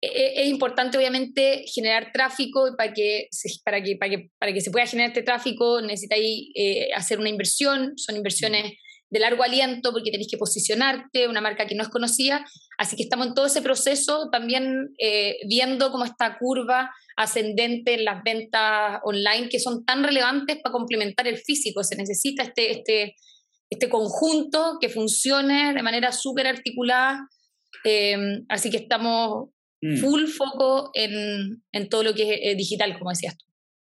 E, 0.00 0.08
e, 0.08 0.42
es 0.42 0.48
importante 0.48 0.98
obviamente 0.98 1.64
generar 1.72 2.12
tráfico 2.12 2.74
para 2.76 2.92
que, 2.92 3.28
para 3.64 3.82
que, 3.82 3.96
para 3.96 4.10
que, 4.10 4.30
para 4.38 4.52
que 4.52 4.60
se 4.60 4.70
pueda 4.70 4.86
generar 4.86 5.10
este 5.10 5.22
tráfico 5.22 5.80
necesitáis 5.80 6.50
eh, 6.54 6.88
hacer 6.94 7.18
una 7.18 7.30
inversión, 7.30 7.92
son 7.96 8.16
inversiones 8.16 8.72
de 9.08 9.20
largo 9.20 9.42
aliento 9.42 9.92
porque 9.92 10.10
tenéis 10.10 10.28
que 10.30 10.36
posicionarte, 10.36 11.28
una 11.28 11.40
marca 11.40 11.66
que 11.66 11.74
no 11.74 11.82
es 11.82 11.88
conocida. 11.88 12.44
Así 12.78 12.96
que 12.96 13.04
estamos 13.04 13.28
en 13.28 13.34
todo 13.34 13.46
ese 13.46 13.62
proceso 13.62 14.28
también 14.30 14.90
eh, 14.98 15.36
viendo 15.48 15.90
cómo 15.90 16.04
esta 16.04 16.36
curva 16.38 16.90
ascendente 17.16 17.94
en 17.94 18.04
las 18.04 18.22
ventas 18.22 19.00
online 19.04 19.48
que 19.48 19.60
son 19.60 19.84
tan 19.84 20.02
relevantes 20.02 20.58
para 20.62 20.72
complementar 20.72 21.26
el 21.26 21.38
físico. 21.38 21.84
Se 21.84 21.96
necesita 21.96 22.42
este, 22.42 22.72
este, 22.72 23.14
este 23.70 23.88
conjunto 23.88 24.78
que 24.80 24.88
funcione 24.88 25.72
de 25.72 25.82
manera 25.82 26.12
súper 26.12 26.48
articulada. 26.48 27.28
Eh, 27.84 28.16
así 28.48 28.70
que 28.70 28.78
estamos 28.78 29.50
mm. 29.82 29.96
full 29.96 30.26
foco 30.26 30.90
en, 30.94 31.62
en, 31.72 31.88
todo 31.88 32.02
lo 32.02 32.14
que 32.14 32.34
es 32.34 32.40
eh, 32.42 32.54
digital, 32.56 32.98
como 32.98 33.10
decías 33.10 33.36
tú. 33.36 33.44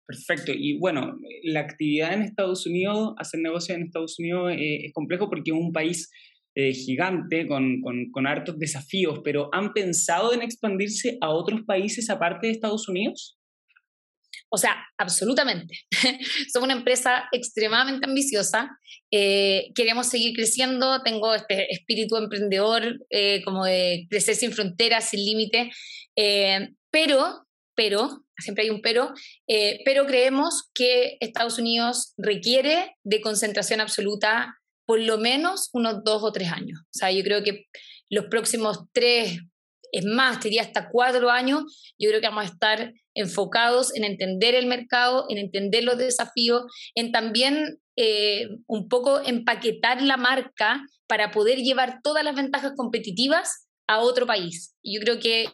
Perfecto. 0.08 0.54
Y 0.56 0.78
bueno, 0.80 1.18
la 1.44 1.60
actividad 1.60 2.14
en 2.14 2.22
Estados 2.22 2.66
Unidos, 2.66 3.14
hacer 3.18 3.42
negocios 3.42 3.78
en 3.78 3.84
Estados 3.84 4.18
Unidos 4.20 4.54
eh, 4.54 4.86
es 4.86 4.94
complejo 4.94 5.30
porque 5.30 5.52
es 5.52 5.58
un 5.58 5.74
país 5.74 6.10
eh, 6.56 6.74
gigante 6.74 7.46
con, 7.46 7.82
con, 7.82 8.26
hartos 8.26 8.58
desafíos, 8.58 9.20
pero 9.24 9.50
¿han 9.52 9.74
pensado 9.74 10.34
en 10.34 10.42
expandirse 10.42 11.18
a 11.22 11.30
otros 11.30 11.62
países 11.68 12.10
aparte 12.10 12.48
de 12.48 12.54
Estados 12.54 12.88
Unidos? 12.88 13.37
O 14.50 14.58
sea, 14.58 14.78
absolutamente. 14.98 15.80
Somos 16.52 16.68
una 16.68 16.74
empresa 16.74 17.28
extremadamente 17.32 18.08
ambiciosa. 18.08 18.70
Eh, 19.12 19.72
queremos 19.76 20.08
seguir 20.08 20.34
creciendo. 20.36 21.02
Tengo 21.04 21.34
este 21.34 21.72
espíritu 21.72 22.16
emprendedor, 22.16 23.06
como 23.44 23.66
de 23.66 24.08
crecer 24.10 24.36
sin 24.36 24.54
fronteras, 24.54 25.10
sin 25.10 25.26
límite. 25.26 25.72
pero 26.92 27.48
pero, 27.78 28.24
siempre 28.40 28.64
hay 28.64 28.72
un 28.72 28.82
pero, 28.82 29.14
eh, 29.48 29.82
pero 29.86 30.08
creemos 30.08 30.72
que 30.74 31.18
Estados 31.20 31.60
Unidos 31.60 32.16
requiere 32.18 32.96
de 33.04 33.22
concentración 33.22 33.82
absoluta 33.82 34.58
por 34.88 35.00
lo 35.00 35.20
menos 35.20 35.70
unos 35.74 36.04
dos 36.04 36.24
o 36.24 36.32
tres 36.32 36.52
años. 36.52 36.80
O 36.82 36.98
sea, 36.98 37.12
yo 37.12 37.24
creo 37.24 37.44
que 37.44 37.68
los 38.10 38.26
próximos 38.26 38.80
tres, 38.94 39.42
es 39.92 40.06
más, 40.06 40.42
diría 40.42 40.62
hasta 40.62 40.90
cuatro 40.90 41.30
años, 41.30 41.94
yo 41.98 42.10
creo 42.10 42.22
que 42.22 42.28
vamos 42.28 42.46
a 42.46 42.54
estar 42.54 42.94
enfocados 43.14 43.96
en 43.96 44.04
entender 44.04 44.56
el 44.56 44.68
mercado, 44.68 45.26
en 45.30 45.38
entender 45.38 45.84
los 45.84 45.98
desafíos, 45.98 46.64
en 46.96 47.12
también 47.12 47.80
eh, 47.96 48.48
un 48.68 48.88
poco 48.88 49.22
empaquetar 49.26 50.02
la 50.02 50.18
marca 50.18 50.82
para 51.08 51.32
poder 51.32 51.60
llevar 51.60 52.00
todas 52.04 52.24
las 52.24 52.36
ventajas 52.36 52.74
competitivas 52.76 53.68
a 53.88 54.00
otro 54.00 54.28
país. 54.28 54.76
Yo 54.84 55.00
creo 55.02 55.20
que 55.20 55.48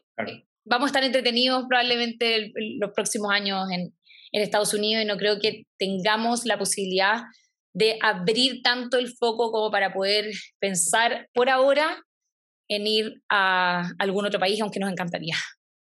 vamos 0.65 0.87
a 0.87 0.89
estar 0.89 1.03
entretenidos 1.03 1.65
probablemente 1.69 2.51
los 2.79 2.91
próximos 2.93 3.31
años 3.31 3.69
en, 3.71 3.93
Estados 4.35 4.73
Unidos 4.73 5.03
y 5.03 5.05
no 5.05 5.15
creo 5.15 5.39
que 5.39 5.67
tengamos 5.77 6.43
la 6.45 6.57
posibilidad 6.57 7.21
de 7.71 7.99
abrir 8.01 8.63
tanto 8.63 8.97
el 8.97 9.09
foco 9.09 9.51
como 9.51 9.69
para 9.69 9.93
poder 9.93 10.31
pensar 10.59 11.29
por 11.35 11.49
ahora 11.49 12.03
en 12.75 12.87
ir 12.87 13.21
a 13.29 13.89
algún 13.99 14.25
otro 14.25 14.39
país, 14.39 14.61
aunque 14.61 14.79
nos 14.79 14.91
encantaría. 14.91 15.35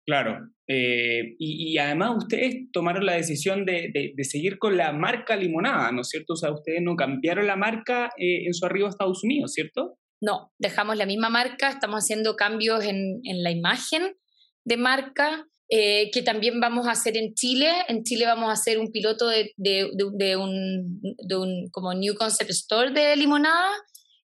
Claro, 0.06 0.38
eh, 0.66 1.36
y, 1.38 1.76
además 1.76 2.12
ustedes 2.16 2.70
tomaron 2.72 3.04
la 3.04 3.14
decisión 3.14 3.66
de, 3.66 4.14
seguir 4.22 4.58
con 4.58 4.76
la 4.76 4.92
marca 4.92 5.36
limonada, 5.36 5.92
¿no 5.92 6.00
es 6.00 6.08
cierto? 6.08 6.32
O 6.32 6.36
sea, 6.36 6.50
ustedes 6.50 6.80
no 6.82 6.96
cambiaron 6.96 7.46
la 7.46 7.56
marca 7.56 8.06
eh, 8.16 8.46
en 8.46 8.54
su 8.54 8.64
arribo 8.64 8.86
a 8.86 8.90
Estados 8.90 9.22
Unidos, 9.22 9.52
¿cierto? 9.52 9.98
No, 10.20 10.50
dejamos 10.58 10.96
la 10.96 11.04
misma 11.04 11.28
marca, 11.28 11.68
estamos 11.68 12.04
haciendo 12.04 12.36
cambios 12.36 12.84
en, 12.84 13.20
en 13.24 13.42
la 13.42 13.50
imagen, 13.50 14.16
de 14.64 14.76
marca 14.78 15.46
eh, 15.70 16.10
que 16.12 16.22
también 16.22 16.60
vamos 16.60 16.86
a 16.86 16.92
hacer 16.92 17.16
en 17.18 17.34
Chile. 17.34 17.70
En 17.88 18.02
Chile 18.02 18.24
vamos 18.24 18.48
a 18.48 18.54
hacer 18.54 18.78
un 18.78 18.90
piloto 18.90 19.28
de, 19.28 19.52
de, 19.56 19.90
de, 20.14 20.36
un, 20.36 21.00
de 21.02 21.36
un, 21.36 21.68
como 21.70 21.92
New 21.92 22.14
Concept 22.14 22.50
Store 22.50 22.90
de 22.90 23.14
limonada, 23.16 23.68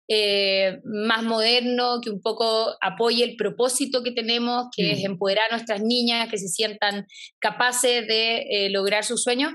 eh, 0.08 0.80
más 0.84 1.24
moderno, 1.24 2.02
que 2.02 2.10
un 2.10 2.22
poco 2.22 2.76
apoye 2.82 3.24
el 3.24 3.36
propósito 3.36 4.04
que 4.04 4.12
tenemos, 4.12 4.68
que 4.76 4.92
es 4.92 5.00
mm. 5.02 5.06
empoderar 5.06 5.46
a 5.50 5.56
nuestras 5.56 5.82
niñas, 5.82 6.30
que 6.30 6.38
se 6.38 6.48
sientan 6.48 7.06
capaces 7.40 8.08
de 8.08 8.46
eh, 8.50 8.70
lograr 8.70 9.04
sus 9.04 9.24
sueños. 9.24 9.54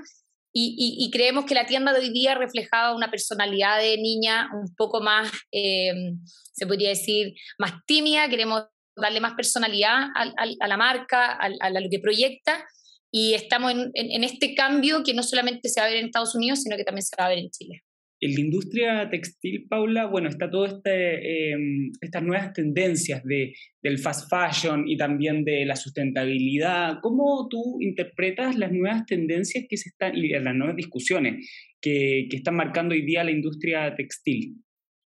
Y, 0.51 0.97
y, 0.99 1.11
creemos 1.11 1.45
que 1.45 1.53
la 1.53 1.67
tienda 1.67 1.93
de 1.93 1.99
hoy 1.99 2.09
día 2.11 2.33
reflejaba 2.33 2.95
una 2.95 3.11
personalidad 3.11 3.79
de 3.79 3.97
niña 3.97 4.49
un 4.51 4.73
poco 4.75 4.99
más, 4.99 5.31
se 5.51 6.65
podría 6.67 6.89
decir, 6.89 7.35
más 7.59 7.73
tímida. 7.85 8.27
Queremos 8.27 8.63
darle 8.99 9.19
más 9.19 9.33
personalidad 9.33 10.07
a, 10.15 10.67
la 10.67 10.77
marca, 10.77 11.31
a, 11.31 11.69
lo 11.69 11.89
que 11.89 11.99
proyecta. 11.99 12.65
Y 13.11 13.33
estamos 13.33 13.71
en, 13.71 14.23
este 14.23 14.53
cambio 14.53 15.03
que 15.03 15.13
no 15.13 15.23
solamente 15.23 15.69
se 15.69 15.79
va 15.79 15.87
a 15.87 15.89
ver 15.89 15.97
en 15.97 16.05
Estados 16.05 16.35
Unidos, 16.35 16.61
sino 16.61 16.77
que 16.77 16.83
también 16.83 17.03
se 17.03 17.15
va 17.17 17.25
a 17.25 17.29
ver 17.29 17.39
en 17.39 17.49
Chile. 17.49 17.83
En 18.21 18.33
la 18.33 18.39
industria 18.41 19.09
textil, 19.09 19.65
Paula, 19.69 20.07
bueno, 20.07 20.29
está 20.29 20.49
todas 20.49 20.73
este, 20.73 21.51
em, 21.51 21.91
estas 22.01 22.23
nuevas 22.23 22.53
tendencias 22.53 23.23
de, 23.23 23.53
del 23.81 23.97
fast 23.97 24.29
fashion 24.29 24.87
y 24.87 24.97
también 24.97 25.45
de 25.45 25.65
la 25.65 25.75
sustentabilidad. 25.75 26.97
¿Cómo 27.01 27.47
tú 27.49 27.77
interpretas 27.79 28.57
las 28.57 28.71
nuevas 28.71 29.05
tendencias 29.05 29.65
que 29.69 29.77
se 29.77 29.89
están 29.89 30.17
y 30.17 30.29
las 30.29 30.55
nuevas 30.55 30.75
discusiones 30.75 31.49
que, 31.81 32.27
que 32.29 32.37
están 32.37 32.55
marcando 32.55 32.93
hoy 32.93 33.05
día 33.05 33.23
la 33.23 33.31
industria 33.31 33.95
textil? 33.95 34.55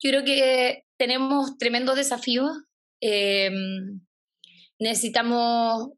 Yo 0.02 0.10
creo 0.10 0.24
que 0.24 0.82
tenemos 0.98 1.56
tremendos 1.58 1.96
desafíos 1.96 2.66
Em, 3.00 4.00
necesitamos 4.78 5.90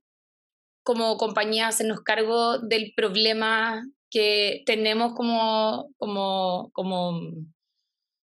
como 0.82 1.16
compañía 1.16 1.68
hacernos 1.68 2.00
cargo 2.00 2.58
del 2.58 2.92
problema 2.96 3.82
que 4.10 4.62
tenemos 4.66 5.14
como, 5.14 5.90
como, 5.98 6.70
como, 6.72 7.20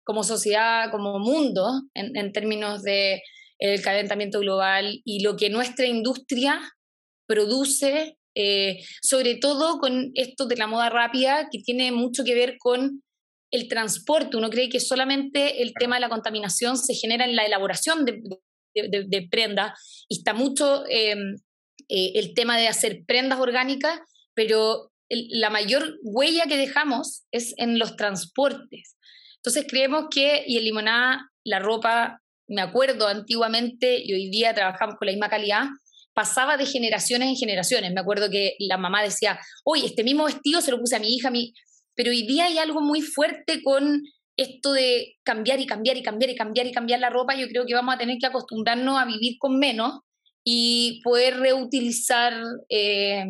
como 0.04 0.22
sociedad, 0.22 0.90
como 0.90 1.18
mundo, 1.18 1.82
en, 1.94 2.16
en 2.16 2.32
términos 2.32 2.82
de 2.82 3.22
el 3.58 3.82
calentamiento 3.82 4.40
global 4.40 5.00
y 5.04 5.22
lo 5.22 5.36
que 5.36 5.50
nuestra 5.50 5.86
industria 5.86 6.60
produce, 7.26 8.18
eh, 8.34 8.78
sobre 9.00 9.36
todo 9.36 9.78
con 9.78 10.10
esto 10.14 10.46
de 10.46 10.56
la 10.56 10.66
moda 10.66 10.90
rápida, 10.90 11.48
que 11.50 11.60
tiene 11.60 11.92
mucho 11.92 12.24
que 12.24 12.34
ver 12.34 12.56
con 12.58 13.02
el 13.50 13.68
transporte. 13.68 14.36
Uno 14.36 14.50
cree 14.50 14.68
que 14.68 14.80
solamente 14.80 15.62
el 15.62 15.72
tema 15.74 15.96
de 15.96 16.00
la 16.00 16.08
contaminación 16.08 16.76
se 16.76 16.94
genera 16.94 17.24
en 17.24 17.36
la 17.36 17.44
elaboración 17.44 18.04
de, 18.04 18.20
de, 18.74 19.28
prenda 19.30 19.74
y 20.08 20.18
está 20.18 20.34
mucho 20.34 20.84
em, 20.88 21.36
eh, 21.88 22.12
el 22.16 22.34
tema 22.34 22.58
de 22.58 22.66
hacer 22.66 23.04
prendas 23.06 23.38
orgánicas, 23.38 24.00
pero 24.34 24.90
la 25.08 25.50
mayor 25.50 25.98
huella 26.02 26.46
que 26.46 26.56
dejamos 26.56 27.24
es 27.30 27.54
en 27.56 27.78
los 27.78 27.96
transportes. 27.96 28.96
Entonces 29.36 29.66
creemos 29.68 30.06
que, 30.10 30.44
y 30.46 30.56
en 30.56 30.64
limonada, 30.64 31.30
la 31.44 31.58
ropa, 31.58 32.22
me 32.48 32.62
acuerdo 32.62 33.06
antiguamente, 33.06 34.00
y 34.02 34.14
hoy 34.14 34.30
día 34.30 34.54
trabajamos 34.54 34.96
con 34.96 35.06
la 35.06 35.12
misma 35.12 35.28
calidad, 35.28 35.64
pasaba 36.14 36.56
de 36.56 36.66
generaciones 36.66 37.28
en 37.28 37.36
generaciones. 37.36 37.92
Me 37.92 38.00
acuerdo 38.00 38.30
que 38.30 38.54
la 38.58 38.78
mamá 38.78 39.02
decía, 39.02 39.38
oye, 39.64 39.86
este 39.86 40.04
mismo 40.04 40.24
vestido 40.24 40.60
se 40.60 40.70
lo 40.70 40.78
puse 40.78 40.96
a 40.96 41.00
mi 41.00 41.14
hija, 41.14 41.30
mi... 41.30 41.52
pero 41.94 42.10
hoy 42.10 42.26
día 42.26 42.46
hay 42.46 42.58
algo 42.58 42.80
muy 42.80 43.02
fuerte 43.02 43.62
con 43.62 44.02
esto 44.36 44.72
de 44.72 45.16
cambiar 45.22 45.60
y 45.60 45.66
cambiar 45.66 45.96
y 45.96 46.02
cambiar 46.02 46.30
y 46.30 46.34
cambiar 46.34 46.66
y 46.66 46.72
cambiar 46.72 47.00
la 47.00 47.10
ropa, 47.10 47.36
yo 47.36 47.46
creo 47.48 47.66
que 47.66 47.74
vamos 47.74 47.94
a 47.94 47.98
tener 47.98 48.18
que 48.18 48.26
acostumbrarnos 48.26 48.98
a 48.98 49.04
vivir 49.04 49.36
con 49.38 49.58
menos 49.58 50.00
y 50.42 51.00
poder 51.02 51.38
reutilizar. 51.38 52.34
Eh, 52.68 53.24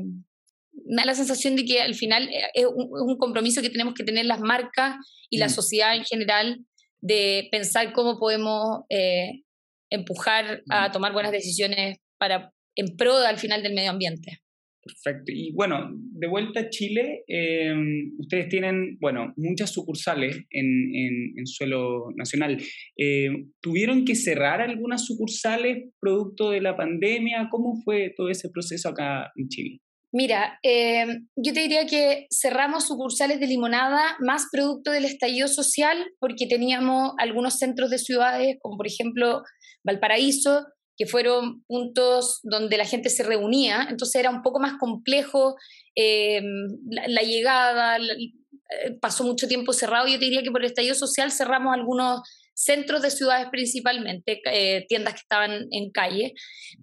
me 0.87 1.03
da 1.03 1.07
la 1.07 1.15
sensación 1.15 1.57
de 1.57 1.65
que 1.65 1.81
al 1.81 1.95
final 1.95 2.29
eh, 2.29 2.51
es 2.55 2.67
un, 2.67 3.17
compromiso 3.19 3.63
que 3.63 3.71
tenemos 3.71 3.95
que 3.95 4.05
tener 4.05 4.27
las 4.27 4.41
marcas 4.41 4.97
y 5.31 5.39
la 5.39 5.47
mm. 5.47 5.51
sociedad 5.51 5.97
en 5.97 6.05
general 6.05 6.65
de 7.01 7.49
pensar 7.51 7.93
cómo 7.93 8.19
podemos 8.19 8.85
eh, 8.89 9.43
empujar 9.91 10.63
a 10.71 10.91
tomar 10.91 11.13
buenas 11.13 11.33
decisiones 11.33 11.99
para 12.19 12.53
en 12.77 12.97
pro 12.97 13.17
al 13.17 13.39
final 13.39 13.63
del 13.63 13.75
medio 13.75 13.91
ambiente. 13.91 14.41
Perfecto. 14.85 15.33
Y 15.33 15.53
bueno, 15.53 15.91
de 15.95 16.27
vuelta 16.27 16.61
a 16.61 16.69
Chile, 16.69 17.25
em, 17.27 18.13
ustedes 18.19 18.49
tienen, 18.51 18.99
bueno, 19.01 19.33
muchas 19.37 19.73
sucursales 19.73 20.45
en, 20.51 21.47
suelo 21.47 22.11
nacional. 22.17 22.59
Em, 22.97 23.51
¿Tuvieron 23.63 24.05
que 24.05 24.15
cerrar 24.15 24.61
algunas 24.61 25.07
sucursales 25.07 25.91
producto 26.01 26.51
de 26.51 26.61
la 26.61 26.77
pandemia? 26.77 27.49
¿Cómo 27.51 27.81
fue 27.83 28.13
todo 28.15 28.29
ese 28.29 28.51
proceso 28.51 28.91
acá 28.91 29.31
en 29.37 29.49
Chile? 29.49 29.81
Mira, 30.17 30.61
em, 30.63 31.27
yo 31.35 31.53
te 31.53 31.59
diría 31.59 31.87
que 31.87 32.29
cerramos 32.31 32.87
sucursales 32.87 33.41
de 33.41 33.49
limonada 33.49 34.17
más 34.21 34.47
producto 34.53 34.93
del 34.93 35.07
estallido 35.07 35.49
social 35.49 36.07
porque 36.21 36.47
teníamos 36.47 37.15
algunos 37.19 37.59
centros 37.59 37.91
de 37.91 37.99
ciudades, 37.99 38.57
como 38.63 38.77
por 38.77 38.87
ejemplo 38.87 39.43
Valparaíso, 39.83 40.67
que 40.97 41.07
fueron 41.07 41.65
puntos 41.65 42.39
donde 42.45 42.77
la 42.77 42.85
gente 42.85 43.11
se 43.11 43.25
reunía, 43.25 43.89
entonces 43.91 44.15
era 44.15 44.31
un 44.31 44.43
poco 44.43 44.61
más 44.61 44.75
complejo 44.79 45.57
eh, 45.97 46.41
la, 46.89 47.23
llegada, 47.23 47.97
eh, 47.99 48.97
pasó 49.01 49.25
mucho 49.25 49.49
tiempo 49.49 49.73
cerrado, 49.73 50.07
yo 50.07 50.21
te 50.21 50.27
diría 50.27 50.45
que 50.45 50.53
por 50.53 50.61
el 50.61 50.69
estallido 50.69 50.95
social 50.95 51.33
cerramos 51.33 51.75
algunos 51.75 52.21
centros 52.55 53.03
de 53.03 53.11
ciudades 53.11 53.49
principalmente, 53.51 54.41
eh, 54.45 54.87
tiendas 54.89 55.15
que 55.15 55.23
estaban 55.23 55.67
en 55.73 55.91
calle, 55.91 56.35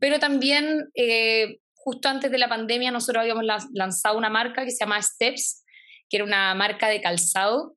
pero 0.02 0.20
también 0.20 0.90
justo 1.84 2.08
antes 2.10 2.32
de 2.32 2.38
la 2.38 2.50
pandemia 2.50 2.92
nosotros 2.92 3.22
habíamos 3.22 3.46
lanzado 3.74 4.18
una 4.18 4.30
marca 4.30 4.64
que 4.64 4.72
se 4.72 4.84
llama 4.84 5.02
Steps, 5.02 5.64
que 6.10 6.18
era 6.18 6.26
una 6.26 6.54
marca 6.56 6.88
de 6.88 7.02
calzado, 7.02 7.76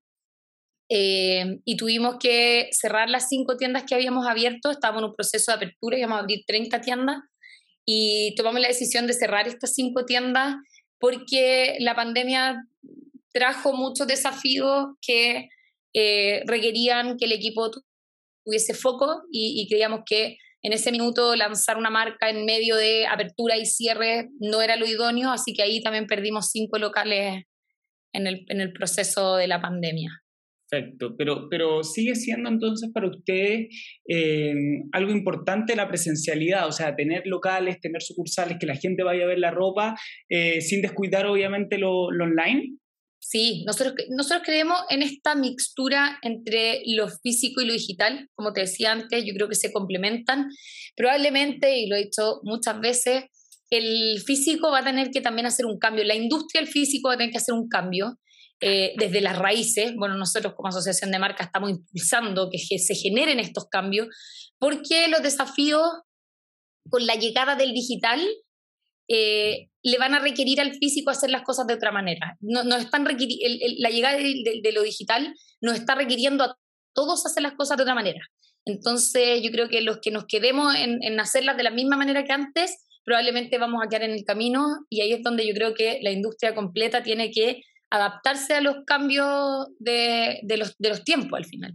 eh, 0.91 1.61
y 1.65 1.77
tuvimos 1.77 2.17
que 2.21 2.69
cerrar 2.73 3.09
las 3.09 3.29
cinco 3.29 3.57
tiendas 3.57 3.85
que 3.85 3.95
habíamos 3.95 4.27
abierto, 4.27 4.71
estábamos 4.71 5.03
en 5.03 5.09
un 5.11 5.15
proceso 5.15 5.51
de 5.51 5.57
apertura, 5.57 5.99
íbamos 5.99 6.19
a 6.19 6.21
abrir 6.21 6.45
30 6.47 6.81
tiendas 6.83 7.19
y 7.87 8.35
tomamos 8.37 8.61
la 8.61 8.69
decisión 8.69 9.07
de 9.07 9.15
cerrar 9.15 9.49
estas 9.49 9.75
cinco 9.75 10.05
tiendas 10.05 10.57
porque 10.99 11.77
la 11.81 11.95
pandemia 11.95 12.65
trajo 13.33 13.73
muchos 13.73 14.07
desafíos 14.07 14.89
que 15.01 15.49
eh, 15.95 16.43
requerían 16.47 17.17
que 17.17 17.25
el 17.25 17.33
equipo 17.33 17.71
tuviese 18.45 18.75
foco 18.75 19.23
y, 19.31 19.61
y, 19.61 19.69
creíamos 19.69 20.01
que 20.05 20.37
en 20.65 20.73
ese 20.73 20.91
minuto 20.91 21.37
lanzar 21.37 21.77
una 21.77 21.91
marca 21.91 22.31
en 22.31 22.47
medio 22.47 22.77
de 22.77 23.07
apertura 23.07 23.59
y 23.59 23.67
cierre 23.67 24.31
no 24.41 24.63
era 24.63 24.77
lo 24.77 24.87
idóneo, 24.87 25.31
así 25.31 25.53
que 25.53 25.63
ahí 25.63 25.83
también 25.83 26.07
perdimos 26.07 26.51
cinco 26.51 26.79
locales 26.79 27.45
en 28.15 28.27
el, 28.27 28.73
proceso 28.73 29.37
de 29.37 29.47
la 29.47 29.61
pandemia. 29.61 30.11
Perfecto, 30.71 31.15
pero, 31.19 31.49
pero 31.51 31.83
sigue 31.83 32.15
siendo 32.15 32.49
entonces 32.49 32.91
para 32.95 33.09
ustedes 33.09 33.69
eh, 34.09 34.55
algo 34.93 35.11
importante 35.13 35.77
la 35.77 35.89
presencialidad, 35.89 36.67
o 36.67 36.73
sea, 36.73 36.97
tener 36.97 37.27
locales, 37.27 37.81
tener 37.81 38.01
sucursales, 38.01 38.57
que 38.59 38.67
la 38.67 38.77
gente 38.77 39.03
vaya 39.03 39.25
a 39.25 39.29
ver 39.29 39.41
la 39.41 39.51
ropa, 39.51 39.95
eh, 40.31 40.63
sin 40.63 40.81
descuidar 40.81 41.27
obviamente 41.27 41.77
lo, 41.77 42.05
online. 42.05 42.79
Sí, 43.27 43.65
nosotros, 43.67 43.95
nosotros 44.11 44.43
creemos 44.45 44.79
en 44.91 45.03
esta 45.03 45.35
mixtura 45.35 46.19
entre 46.21 46.83
lo 46.89 47.09
físico 47.09 47.63
y 47.63 47.65
lo 47.65 47.73
digital, 47.73 48.29
como 48.35 48.53
te 48.53 48.61
decía 48.61 48.93
antes, 48.93 49.25
yo 49.25 49.33
creo 49.33 49.49
que 49.49 49.55
se 49.55 49.73
complementan. 49.73 50.51
Probablemente, 50.95 51.79
y 51.79 51.87
lo 51.87 51.97
he 51.97 52.05
dicho 52.05 52.41
muchas 52.43 52.79
veces, 52.81 53.25
el 53.71 54.21
físico 54.21 54.71
va 54.71 54.81
a 54.81 54.85
tener 54.85 55.11
que 55.11 55.23
también 55.23 55.47
hacer 55.47 55.65
un 55.65 55.79
cambio, 55.79 56.05
la 56.05 56.15
industria 56.15 56.61
del 56.61 56.71
físico 56.71 57.09
va 57.09 57.15
a 57.15 57.17
tener 57.17 57.33
que 57.33 57.39
hacer 57.39 57.55
un 57.55 57.67
cambio. 57.67 58.19
Eh, 58.61 58.95
desde 58.97 59.21
las 59.21 59.37
raíces. 59.37 59.95
Bueno, 59.97 60.17
nosotros 60.17 60.55
como 60.55 60.69
asociación 60.69 61.11
de 61.11 61.19
marcas 61.19 61.49
estamos 61.49 61.71
impulsando 61.71 62.49
que 62.51 62.59
se 62.59 62.95
generen 62.95 63.41
estos 63.41 63.67
cambios, 63.69 64.07
porque 64.59 65.09
los 65.09 65.23
desafíos 65.23 65.83
con 66.89 67.05
la 67.05 67.17
llegada 67.17 67.57
del 67.57 67.73
digital 67.73 68.21
eh, 69.09 69.69
le 69.83 69.99
van 69.99 70.15
a 70.15 70.21
requerir 70.21 70.61
al 70.61 70.75
físico 70.75 71.11
hacer 71.11 71.31
las 71.31 71.43
cosas 71.43 71.67
de 71.67 71.75
otra 71.75 71.93
manera. 71.93 72.37
No, 72.41 72.63
están 72.77 73.05
la 73.05 73.91
llegada 73.91 74.17
de, 74.17 74.73
lo 74.73 74.83
digital 74.83 75.35
nos 75.61 75.79
está 75.79 75.95
requiriendo 75.95 76.45
a 76.45 76.57
todos 76.95 77.27
hacer 77.27 77.43
las 77.43 77.55
cosas 77.55 77.77
de 77.77 77.83
otra 77.83 77.95
manera. 77.95 78.21
Entonces, 78.65 79.43
yo 79.43 79.51
creo 79.51 79.69
que 79.69 79.83
los 79.83 79.99
que 80.01 80.11
nos 80.11 80.25
quedemos 80.27 80.75
en, 80.75 81.03
en 81.03 81.21
hacerlas 81.21 81.57
de 81.57 81.65
la 81.65 81.71
misma 81.71 81.97
manera 81.97 82.25
que 82.25 82.33
antes, 82.33 82.87
probablemente 83.05 83.59
vamos 83.59 83.83
a 83.85 83.89
quedar 83.89 84.05
en 84.05 84.13
el 84.13 84.25
camino 84.25 84.65
y 84.89 85.03
ahí 85.03 85.13
es 85.13 85.23
donde 85.23 85.47
yo 85.47 85.55
creo 85.55 85.75
que 85.75 85.99
la 86.03 86.11
industria 86.11 86.55
completa 86.55 87.03
tiene 87.03 87.31
que 87.31 87.63
adaptarse 87.91 88.55
a 88.55 88.61
los 88.61 88.85
cambios 88.87 89.69
de, 89.79 90.41
los, 90.57 90.77
de 90.79 90.89
los 90.89 91.05
tiempos 91.05 91.39
al 91.39 91.45
final. 91.45 91.75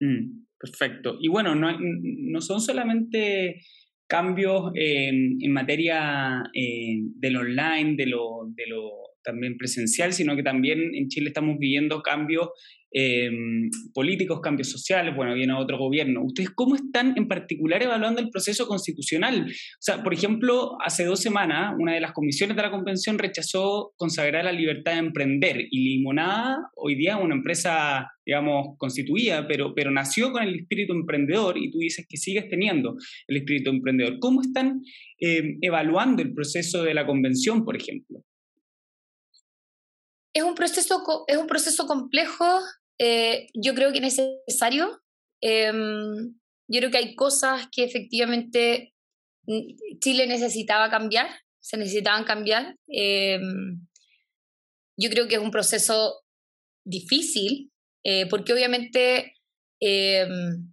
Mm, 0.00 0.44
perfecto. 0.58 1.16
Y 1.20 1.28
bueno, 1.28 1.54
no, 1.54 1.76
no 1.80 2.40
son 2.40 2.60
solamente 2.60 3.62
cambios 4.06 4.70
en, 4.74 5.38
en 5.40 5.52
materia 5.52 6.42
eh, 6.54 6.98
del 7.16 7.36
online, 7.36 7.96
de 7.96 8.06
lo, 8.06 8.46
de 8.54 8.66
lo 8.66 8.90
también 9.26 9.58
presencial, 9.58 10.14
sino 10.14 10.34
que 10.36 10.42
también 10.42 10.94
en 10.94 11.08
Chile 11.08 11.28
estamos 11.28 11.58
viviendo 11.58 12.00
cambios 12.00 12.48
Em, 12.98 13.68
políticos, 13.92 14.40
cambios 14.40 14.70
sociales, 14.70 15.14
bueno, 15.14 15.34
viene 15.34 15.52
otro 15.52 15.76
gobierno. 15.76 16.24
¿Ustedes 16.24 16.48
cómo 16.48 16.76
están 16.76 17.12
en 17.16 17.28
particular 17.28 17.82
evaluando 17.82 18.22
el 18.22 18.30
proceso 18.30 18.66
constitucional? 18.66 19.44
O 19.44 19.80
sea, 19.80 20.02
por 20.02 20.14
ejemplo, 20.14 20.78
hace 20.82 21.04
dos 21.04 21.20
semanas 21.20 21.74
una 21.78 21.92
de 21.92 22.00
las 22.00 22.12
comisiones 22.12 22.56
de 22.56 22.62
la 22.62 22.70
convención 22.70 23.18
rechazó 23.18 23.92
consagrar 23.98 24.46
la 24.46 24.52
libertad 24.52 24.92
de 24.92 24.98
emprender 25.00 25.66
y 25.70 25.96
Limonada 25.96 26.70
hoy 26.74 26.94
día 26.94 27.16
es 27.18 27.22
una 27.22 27.34
empresa, 27.34 28.08
digamos, 28.24 28.78
constituida, 28.78 29.46
pero, 29.46 29.74
pero 29.74 29.90
nació 29.90 30.32
con 30.32 30.44
el 30.44 30.54
espíritu 30.54 30.94
emprendedor 30.94 31.58
y 31.58 31.70
tú 31.70 31.80
dices 31.80 32.06
que 32.08 32.16
sigues 32.16 32.48
teniendo 32.48 32.96
el 33.26 33.36
espíritu 33.36 33.68
emprendedor. 33.68 34.18
¿Cómo 34.20 34.40
están 34.40 34.80
em, 35.18 35.58
evaluando 35.60 36.22
el 36.22 36.32
proceso 36.32 36.82
de 36.82 36.94
la 36.94 37.04
convención, 37.04 37.62
por 37.62 37.76
ejemplo? 37.76 38.22
Es 40.36 40.42
un 40.42 40.54
proceso, 40.54 41.24
es 41.26 41.36
un 41.36 41.46
proceso 41.46 41.86
complejo 41.86 42.44
eh, 42.98 43.48
yo 43.54 43.74
creo 43.74 43.92
que 43.92 43.98
es 43.98 44.18
necesario. 44.18 45.02
Em, 45.40 46.34
yo 46.68 46.80
creo 46.80 46.90
que 46.90 46.98
hay 46.98 47.14
cosas 47.14 47.68
que 47.70 47.84
efectivamente 47.84 48.94
Chile 50.00 50.26
necesitaba 50.26 50.90
cambiar, 50.90 51.28
se 51.60 51.76
necesitaban 51.76 52.24
cambiar. 52.24 52.76
Em, 52.88 53.86
yo 54.98 55.10
creo 55.10 55.28
que 55.28 55.36
es 55.36 55.40
un 55.40 55.50
proceso 55.50 56.24
difícil, 56.84 57.70
eh, 58.04 58.26
porque 58.26 58.52
obviamente 58.52 59.34
em, 59.80 60.72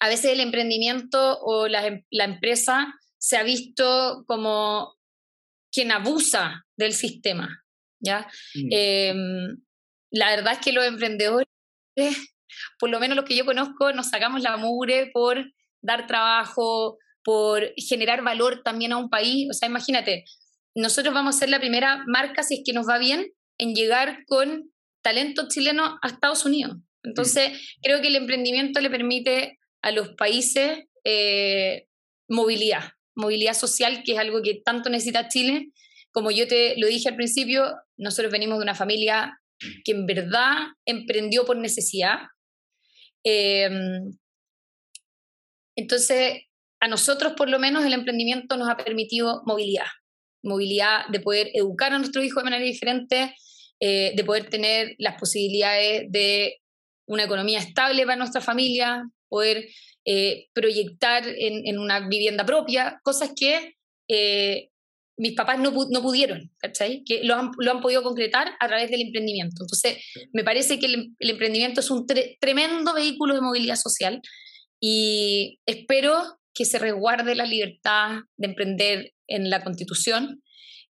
a 0.00 0.08
veces 0.08 0.32
el 0.32 0.40
emprendimiento 0.40 1.38
o 1.40 1.66
la, 1.66 2.02
empresa 2.10 2.94
se 3.18 3.36
ha 3.36 3.42
visto 3.42 4.24
como 4.26 4.94
quien 5.72 5.90
abusa 5.92 6.66
del 6.76 6.92
sistema, 6.92 7.64
¿ya? 8.00 8.28
Mm 8.54 9.56
la 10.10 10.30
verdad 10.30 10.54
es 10.54 10.58
que 10.60 10.72
los 10.72 10.84
emprendedores, 10.84 11.48
por 12.78 12.90
lo 12.90 13.00
menos 13.00 13.16
los 13.16 13.24
que 13.24 13.36
yo 13.36 13.44
conozco, 13.44 13.92
nos 13.92 14.08
sacamos 14.08 14.42
la 14.42 14.56
mugre 14.56 15.10
por 15.12 15.52
dar 15.82 16.06
trabajo, 16.06 16.98
por 17.22 17.72
generar 17.76 18.22
valor 18.22 18.62
también 18.64 18.92
a 18.92 18.96
un 18.96 19.10
país. 19.10 19.48
O 19.50 19.54
sea, 19.54 19.68
imagínate, 19.68 20.24
nosotros 20.74 21.14
vamos 21.14 21.36
a 21.36 21.38
ser 21.38 21.50
la 21.50 21.60
primera 21.60 22.04
marca, 22.06 22.42
si 22.42 22.56
es 22.56 22.60
que 22.64 22.72
nos 22.72 22.88
va 22.88 22.98
bien, 22.98 23.26
en 23.58 23.74
llegar 23.74 24.24
con 24.26 24.70
talento 25.02 25.48
chileno 25.48 25.98
a 26.02 26.08
Estados 26.08 26.44
Unidos. 26.44 26.76
Entonces, 27.02 27.76
creo 27.82 28.00
que 28.00 28.08
el 28.08 28.16
emprendimiento 28.16 28.80
le 28.80 28.90
permite 28.90 29.58
a 29.82 29.92
los 29.92 30.10
países 30.10 30.84
eh, 31.04 31.86
movilidad, 32.28 32.92
movilidad 33.14 33.54
social, 33.54 34.02
que 34.04 34.12
es 34.12 34.18
algo 34.18 34.42
que 34.42 34.60
tanto 34.64 34.90
necesita 34.90 35.28
Chile. 35.28 35.70
Como 36.12 36.30
yo 36.30 36.46
te 36.46 36.74
lo 36.78 36.86
dije 36.86 37.08
al 37.08 37.16
principio, 37.16 37.74
nosotros 37.96 38.32
venimos 38.32 38.58
de 38.58 38.64
una 38.64 38.74
familia 38.74 39.38
que 39.84 39.92
en 39.92 40.06
verdad 40.06 40.54
emprendió 40.84 41.44
por 41.44 41.56
necesidad. 41.56 42.18
Em, 43.24 44.16
entonces, 45.76 46.42
a 46.80 46.88
nosotros 46.88 47.34
por 47.36 47.48
lo 47.48 47.58
menos 47.58 47.84
el 47.84 47.92
emprendimiento 47.92 48.56
nos 48.56 48.68
ha 48.68 48.76
permitido 48.76 49.42
movilidad, 49.46 49.86
movilidad 50.42 51.06
de 51.08 51.20
poder 51.20 51.50
educar 51.54 51.92
a 51.92 51.98
nuestros 51.98 52.24
hijos 52.24 52.42
de 52.42 52.50
manera 52.50 52.64
diferente, 52.64 53.34
eh, 53.80 54.12
de 54.16 54.24
poder 54.24 54.48
tener 54.48 54.94
las 54.98 55.18
posibilidades 55.18 56.10
de 56.10 56.58
una 57.06 57.24
economía 57.24 57.58
estable 57.58 58.04
para 58.04 58.16
nuestra 58.16 58.40
familia, 58.40 59.02
poder 59.28 59.68
eh, 60.04 60.48
proyectar 60.52 61.24
en, 61.26 61.78
una 61.78 62.08
vivienda 62.08 62.44
propia, 62.44 63.00
cosas 63.02 63.32
que 63.36 63.74
eh, 64.08 64.70
mis 65.18 65.34
papás 65.34 65.58
no, 65.58 65.72
no 65.90 66.02
pudieron, 66.02 66.50
¿cachai? 66.58 67.02
Que 67.04 67.22
lo 67.24 67.34
han, 67.34 67.50
lo 67.58 67.70
han, 67.72 67.80
podido 67.80 68.02
concretar 68.02 68.52
a 68.60 68.68
través 68.68 68.90
del 68.90 69.02
emprendimiento. 69.02 69.64
Entonces, 69.64 69.98
me 70.32 70.44
parece 70.44 70.78
que 70.78 70.86
el, 70.86 71.14
emprendimiento 71.18 71.80
es 71.80 71.90
un 71.90 72.06
tremendo 72.40 72.94
vehículo 72.94 73.34
de 73.34 73.40
movilidad 73.40 73.76
social 73.76 74.22
y 74.80 75.58
espero 75.66 76.38
que 76.54 76.64
se 76.64 76.78
resguarde 76.78 77.34
la 77.34 77.46
libertad 77.46 78.20
de 78.36 78.46
emprender 78.46 79.12
en 79.26 79.50
la 79.50 79.62
Constitución. 79.62 80.42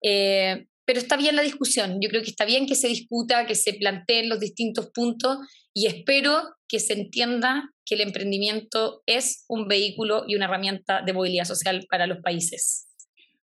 Eh, 0.02 0.66
pero 0.86 0.98
está 0.98 1.16
bien 1.16 1.36
la 1.36 1.42
discusión, 1.42 1.98
yo 2.00 2.10
creo 2.10 2.22
que 2.22 2.30
está 2.30 2.44
bien 2.44 2.66
que 2.66 2.74
se 2.74 2.88
discuta, 2.88 3.46
que 3.46 3.54
se 3.54 3.72
planteen 3.72 4.28
los 4.28 4.40
distintos 4.40 4.90
puntos 4.92 5.38
y 5.72 5.86
espero 5.86 6.42
que 6.68 6.78
se 6.78 6.92
entienda 6.92 7.70
que 7.86 7.94
el 7.94 8.02
emprendimiento 8.02 9.02
es 9.06 9.44
un 9.48 9.66
vehículo 9.66 10.24
y 10.26 10.34
una 10.36 10.44
herramienta 10.44 11.02
de 11.02 11.12
movilidad 11.12 11.44
social 11.44 11.86
para 11.90 12.06
los 12.06 12.18
países. 12.22 12.86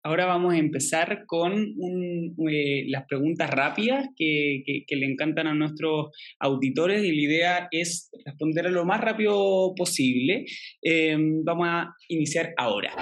Ahora 0.08 0.26
vamos 0.26 0.54
a 0.54 0.58
empezar 0.58 1.26
con 1.26 1.54
eh, 1.54 2.86
las 2.88 3.06
preguntas 3.08 3.50
rápidas 3.50 4.08
que, 4.16 4.86
le 4.90 5.06
encantan 5.06 5.48
a 5.48 5.54
nuestros 5.54 6.12
auditores 6.40 7.04
y 7.04 7.12
la 7.12 7.22
idea 7.22 7.68
es 7.72 8.10
responder 8.26 8.72
lo 8.72 8.86
más 8.86 9.02
rápido 9.02 9.76
posible. 9.76 10.46
Em, 10.82 11.44
vamos 11.44 11.68
a 11.70 11.94
iniciar 12.08 12.54
ahora. 12.56 12.94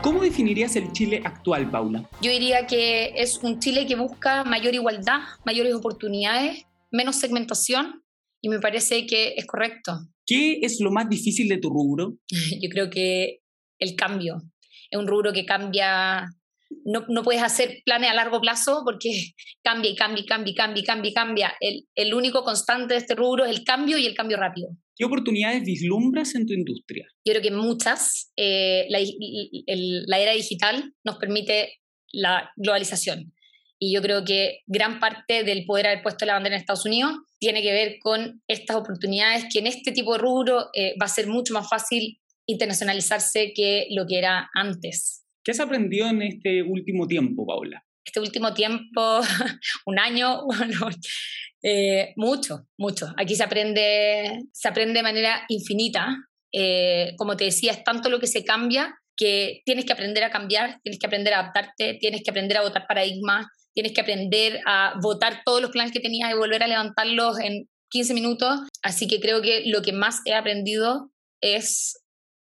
¿Cómo 0.00 0.22
definirías 0.22 0.74
el 0.76 0.90
Chile 0.92 1.20
actual, 1.22 1.70
Paula? 1.70 2.08
Yo 2.22 2.30
diría 2.30 2.66
que 2.66 3.12
es 3.16 3.38
un 3.42 3.60
Chile 3.60 3.84
que 3.86 3.96
busca 3.96 4.44
mayor 4.44 4.72
igualdad, 4.72 5.20
mayores 5.44 5.74
oportunidades, 5.74 6.64
menos 6.90 7.16
segmentación 7.16 8.02
y 8.40 8.48
me 8.48 8.60
parece 8.60 9.06
que 9.06 9.34
es 9.36 9.44
correcto. 9.44 10.08
¿Qué 10.24 10.60
es 10.62 10.80
lo 10.80 10.90
más 10.90 11.10
difícil 11.10 11.50
de 11.50 11.58
tu 11.58 11.68
rubro? 11.68 12.14
Yo 12.62 12.70
creo 12.70 12.88
que 12.88 13.40
el 13.78 13.96
cambio. 13.96 14.42
Es 14.90 14.98
un 14.98 15.06
rubro 15.06 15.32
que 15.32 15.44
cambia, 15.44 16.26
no, 16.84 17.04
no 17.08 17.22
puedes 17.22 17.42
hacer 17.42 17.82
planes 17.84 18.10
a 18.10 18.14
largo 18.14 18.40
plazo 18.40 18.82
porque 18.84 19.32
cambia 19.62 19.90
y 19.90 19.96
cambia 19.96 20.22
y 20.22 20.26
cambia 20.26 20.50
y 20.50 20.54
cambia 20.54 20.80
y 20.80 20.84
cambia 20.84 21.12
cambia. 21.14 21.54
El, 21.60 21.86
el 21.94 22.14
único 22.14 22.42
constante 22.42 22.94
de 22.94 23.00
este 23.00 23.14
rubro 23.14 23.44
es 23.44 23.56
el 23.56 23.64
cambio 23.64 23.98
y 23.98 24.06
el 24.06 24.14
cambio 24.14 24.36
rápido. 24.36 24.68
¿Qué 24.96 25.04
oportunidades 25.04 25.62
vislumbras 25.62 26.34
en 26.34 26.46
tu 26.46 26.52
industria? 26.52 27.06
Yo 27.24 27.32
creo 27.32 27.42
que 27.42 27.52
muchas. 27.52 28.32
Eh, 28.36 28.86
la, 28.88 28.98
la 30.06 30.18
era 30.18 30.32
digital 30.32 30.92
nos 31.04 31.18
permite 31.18 31.78
la 32.12 32.50
globalización. 32.56 33.32
Y 33.78 33.94
yo 33.94 34.02
creo 34.02 34.24
que 34.24 34.62
gran 34.66 34.98
parte 34.98 35.44
del 35.44 35.64
poder 35.64 35.86
haber 35.86 36.02
puesto 36.02 36.26
la 36.26 36.32
bandera 36.32 36.56
en 36.56 36.60
Estados 36.60 36.84
Unidos 36.84 37.14
tiene 37.38 37.62
que 37.62 37.70
ver 37.70 37.98
con 38.00 38.42
estas 38.48 38.76
oportunidades 38.76 39.44
que 39.52 39.60
en 39.60 39.68
este 39.68 39.92
tipo 39.92 40.14
de 40.14 40.18
rubro 40.18 40.66
eh, 40.74 40.94
va 41.00 41.06
a 41.06 41.08
ser 41.08 41.28
mucho 41.28 41.54
más 41.54 41.68
fácil 41.68 42.18
internacionalizarse 42.48 43.52
que 43.54 43.86
lo 43.90 44.06
que 44.06 44.18
era 44.18 44.50
antes. 44.54 45.24
¿Qué 45.44 45.52
has 45.52 45.60
aprendido 45.60 46.08
en 46.08 46.22
este 46.22 46.62
último 46.62 47.06
tiempo, 47.06 47.46
Paula? 47.46 47.84
Este 48.04 48.20
último 48.20 48.54
tiempo, 48.54 49.20
un 49.86 49.98
año, 49.98 50.44
bueno, 50.46 50.88
eh, 51.62 52.12
mucho, 52.16 52.66
mucho. 52.78 53.12
Aquí 53.16 53.34
se 53.34 53.44
aprende, 53.44 54.44
se 54.52 54.68
aprende 54.68 54.94
de 54.94 55.02
manera 55.02 55.44
infinita. 55.48 56.16
Eh, 56.52 57.14
como 57.18 57.36
te 57.36 57.44
decía, 57.44 57.72
es 57.72 57.84
tanto 57.84 58.08
lo 58.08 58.18
que 58.18 58.26
se 58.26 58.44
cambia 58.44 58.98
que 59.16 59.62
tienes 59.64 59.84
que 59.84 59.92
aprender 59.92 60.22
a 60.22 60.30
cambiar, 60.30 60.80
tienes 60.82 60.98
que 60.98 61.06
aprender 61.06 61.34
a 61.34 61.40
adaptarte, 61.40 61.94
tienes 62.00 62.22
que 62.22 62.30
aprender 62.30 62.56
a 62.56 62.62
votar 62.62 62.86
paradigmas, 62.86 63.46
tienes 63.74 63.92
que 63.92 64.00
aprender 64.00 64.60
a 64.64 64.94
votar 65.02 65.42
todos 65.44 65.60
los 65.60 65.72
planes 65.72 65.92
que 65.92 66.00
tenías 66.00 66.30
y 66.30 66.36
volver 66.36 66.62
a 66.62 66.68
levantarlos 66.68 67.38
en 67.40 67.68
15 67.90 68.14
minutos. 68.14 68.60
Así 68.82 69.08
que 69.08 69.20
creo 69.20 69.42
que 69.42 69.64
lo 69.66 69.82
que 69.82 69.92
más 69.92 70.20
he 70.24 70.34
aprendido 70.34 71.10
es 71.40 71.98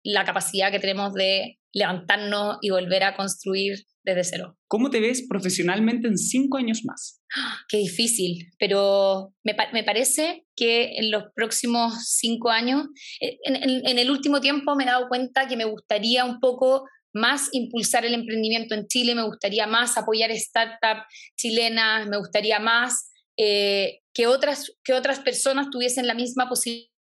la 0.08 0.24
capacidad 0.24 0.72
que 0.72 0.80
tenemos 0.80 1.14
de 1.14 1.60
levantarnos 1.74 2.60
y 2.62 2.70
volver 2.70 3.04
a 3.04 3.16
construir 3.18 3.76
desde 4.04 4.24
cero. 4.24 4.58
¿Cómo 4.70 4.90
te 4.90 5.02
ves 5.02 5.28
profesionalmente 5.28 6.08
en 6.08 6.18
cinco 6.18 6.58
años 6.58 6.86
más? 6.86 7.22
Qué 7.68 7.78
difícil, 7.78 8.50
pero 8.58 9.34
me, 9.44 9.54
me 9.74 9.84
parece 9.84 10.46
que 10.56 10.96
en 10.96 11.12
los 11.12 11.26
próximos 11.36 11.94
cinco 12.06 12.50
años, 12.52 12.88
eh, 13.20 13.38
en, 13.44 13.86
en, 13.86 14.00
el 14.00 14.10
último 14.10 14.40
tiempo 14.40 14.76
me 14.76 14.86
he 14.86 14.88
dado 14.88 15.10
cuenta 15.10 15.46
que 15.50 15.58
me 15.58 15.66
gustaría 15.66 16.24
un 16.24 16.40
poco 16.40 16.86
más 17.14 17.50
impulsar 17.52 18.06
el 18.06 18.14
emprendimiento 18.14 18.76
en 18.76 18.88
Chile, 18.88 19.14
me 19.14 19.26
gustaría 19.26 19.68
más 19.68 19.98
apoyar 19.98 20.32
startups 20.34 21.04
chilenas, 21.36 22.08
me 22.08 22.18
gustaría 22.18 22.60
más 22.60 23.12
eh, 23.36 24.00
que, 24.14 24.26
otras, 24.26 24.72
que 24.86 24.94
otras 24.94 25.20
personas 25.20 25.70
tuviesen 25.70 26.08
la 26.08 26.14
misma 26.14 26.48
posibilidad 26.48 26.97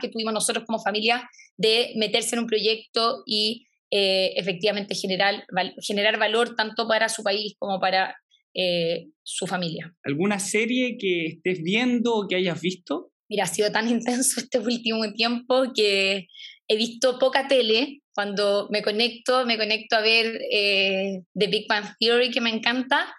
que 0.00 0.08
tuvimos 0.08 0.32
nosotros 0.32 0.64
como 0.66 0.82
familia 0.82 1.28
de 1.56 1.92
meterse 1.96 2.34
en 2.34 2.40
un 2.40 2.46
proyecto 2.46 3.22
y 3.26 3.66
eh, 3.94 4.32
efectivamente 4.36 4.94
generar, 4.94 5.44
generar 5.82 6.18
valor 6.18 6.56
tanto 6.56 6.88
para 6.88 7.10
su 7.10 7.22
país 7.22 7.54
como 7.58 7.78
para 7.78 8.16
eh, 8.54 9.08
su 9.22 9.46
familia. 9.46 9.94
¿Alguna 10.02 10.38
serie 10.38 10.96
que 10.98 11.26
estés 11.26 11.62
viendo 11.62 12.14
o 12.14 12.26
que 12.26 12.36
hayas 12.36 12.58
visto? 12.60 13.12
Mira, 13.28 13.44
ha 13.44 13.46
sido 13.46 13.70
tan 13.70 13.88
intenso 13.90 14.40
este 14.40 14.58
último 14.58 15.12
tiempo 15.12 15.72
que 15.74 16.26
he 16.68 16.76
visto 16.76 17.18
poca 17.18 17.46
tele. 17.46 18.00
Cuando 18.14 18.68
me 18.70 18.82
conecto, 18.82 19.44
me 19.44 19.58
conecto 19.58 19.96
a 19.96 20.00
ver 20.00 20.40
eh, 20.50 21.20
The 21.34 21.46
Big 21.48 21.66
Bang 21.68 21.84
Theory, 21.98 22.30
que 22.30 22.40
me 22.40 22.50
encanta, 22.50 23.14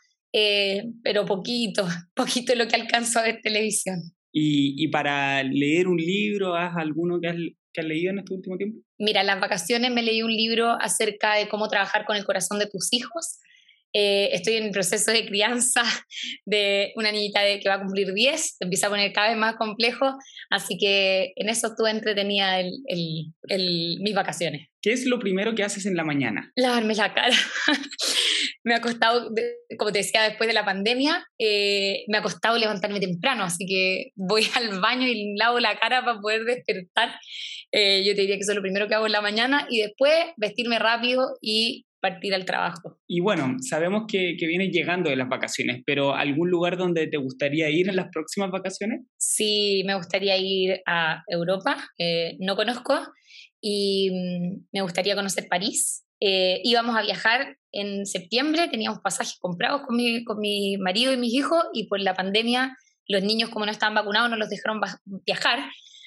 pero 1.04 1.26
poquito, 1.26 1.86
poquito 2.16 2.56
lo 2.56 2.68
que 2.68 2.78
alcanzo 2.78 3.20
a 3.20 3.24
ver 3.24 3.42
televisión. 3.44 4.13
¿Y, 4.36 4.84
y 4.84 4.88
para 4.88 5.44
leer 5.44 5.88
un 5.88 5.98
libro, 5.98 6.56
¿has 6.56 6.76
alguno 6.76 7.22
que 7.22 7.28
has, 7.28 7.36
que 7.72 7.82
has 7.82 7.88
leído 7.88 8.12
en 8.12 8.20
este 8.20 8.34
último 8.34 8.58
tiempo? 8.58 8.80
Mira, 8.98 9.22
en 9.22 9.28
las 9.28 9.40
vacaciones 9.40 9.92
me 9.92 10.02
leí 10.02 10.24
un 10.24 10.34
libro 10.34 10.72
acerca 10.82 11.36
de 11.36 11.48
cómo 11.48 11.68
trabajar 11.68 12.06
con 12.06 12.16
el 12.16 12.26
corazón 12.26 12.60
de 12.60 12.68
tus 12.68 12.92
hijos. 12.94 13.40
Eh, 13.96 14.30
estoy 14.34 14.56
en 14.56 14.64
el 14.64 14.72
proceso 14.72 15.12
de 15.12 15.24
crianza 15.24 15.84
de 16.46 16.94
una 16.96 17.12
niñita 17.12 17.42
de, 17.42 17.60
que 17.60 17.70
va 17.70 17.76
a 17.76 17.82
cumplir 17.82 18.12
10, 18.12 18.58
empieza 18.62 18.88
a 18.88 18.90
poner 18.90 19.14
cada 19.14 19.30
vez 19.30 19.38
más 19.38 19.56
complejo, 19.56 20.18
así 20.50 20.78
que 20.80 21.34
en 21.36 21.50
eso 21.50 21.68
estuve 21.68 21.92
entretenida 21.92 22.60
el, 22.60 22.72
el, 22.88 24.00
mis 24.02 24.16
vacaciones. 24.16 24.68
¿Qué 24.82 24.94
es 24.94 25.06
lo 25.06 25.20
primero 25.20 25.54
que 25.54 25.64
haces 25.64 25.86
en 25.86 25.96
la 25.96 26.04
mañana? 26.04 26.52
Lavarme 26.56 26.96
la 26.96 27.14
cara. 27.14 27.36
me 28.64 28.76
ha 28.76 28.82
costado, 28.82 29.30
como 29.78 29.92
te 29.92 30.00
decía, 30.00 30.24
después 30.24 30.48
de 30.48 30.54
la 30.54 30.66
pandemia, 30.66 31.26
eh, 31.38 32.06
me 32.08 32.18
ha 32.18 32.22
costado 32.22 32.58
levantarme 32.58 33.00
temprano, 33.00 33.44
así 33.44 33.66
que 33.66 34.12
voy 34.16 34.46
al 34.56 34.80
baño 34.80 35.08
y 35.08 35.36
lavo 35.36 35.60
la 35.60 35.78
cara 35.78 36.04
para 36.04 36.20
poder 36.20 36.46
despertar. 36.46 37.16
Eh, 37.72 38.04
yo 38.06 38.16
te 38.16 38.22
diría 38.22 38.36
que 38.36 38.42
eso 38.42 38.52
es 38.52 38.56
lo 38.56 38.62
primero 38.62 38.88
que 38.88 38.96
hago 38.96 39.06
en 39.06 39.12
la 39.12 39.22
mañana 39.22 39.68
y 39.70 39.82
después 39.82 40.14
vestirme 40.38 40.80
rápido 40.80 41.38
y 41.42 41.86
partir 42.00 42.36
al 42.36 42.46
trabajo. 42.46 43.00
Y 43.08 43.22
bueno, 43.22 43.56
sabemos 43.62 44.04
que, 44.10 44.36
que, 44.38 44.46
vienes 44.46 44.72
llegando 44.72 45.10
de 45.10 45.16
las 45.16 45.30
vacaciones, 45.30 45.82
pero 45.86 46.14
¿algún 46.14 46.50
lugar 46.50 46.78
donde 46.78 47.08
te 47.08 47.16
gustaría 47.16 47.70
ir 47.70 47.88
en 47.88 47.96
las 47.96 48.10
próximas 48.12 48.52
vacaciones? 48.52 49.02
Sí, 49.18 49.84
me 49.86 49.96
gustaría 49.96 50.36
ir 50.38 50.82
a 50.86 51.24
Europa, 51.28 51.78
no 52.40 52.58
conozco, 52.58 53.00
y 53.62 54.10
mm, 54.12 54.68
me 54.74 54.82
gustaría 54.82 55.16
conocer 55.16 55.48
París. 55.50 56.06
Eh, 56.26 56.62
íbamos 56.64 56.96
a 56.96 57.02
viajar 57.02 57.58
en 57.74 58.06
septiembre, 58.06 58.70
teníamos 58.70 59.00
pasajes 59.00 59.38
comprados 59.42 59.82
con 59.86 59.98
mi, 59.98 60.24
con 60.24 60.40
mi 60.40 60.78
marido 60.78 61.12
y 61.12 61.18
mis 61.18 61.34
hijos 61.34 61.66
y 61.74 61.88
por 61.88 62.00
la 62.00 62.14
pandemia 62.14 62.78
los 63.10 63.24
niños 63.24 63.50
como 63.50 63.66
no 63.66 63.74
estaban 63.74 63.94
vacunados 63.94 64.30
no 64.30 64.38
los 64.38 64.48
dejaron 64.48 64.80
viajar. 65.26 65.60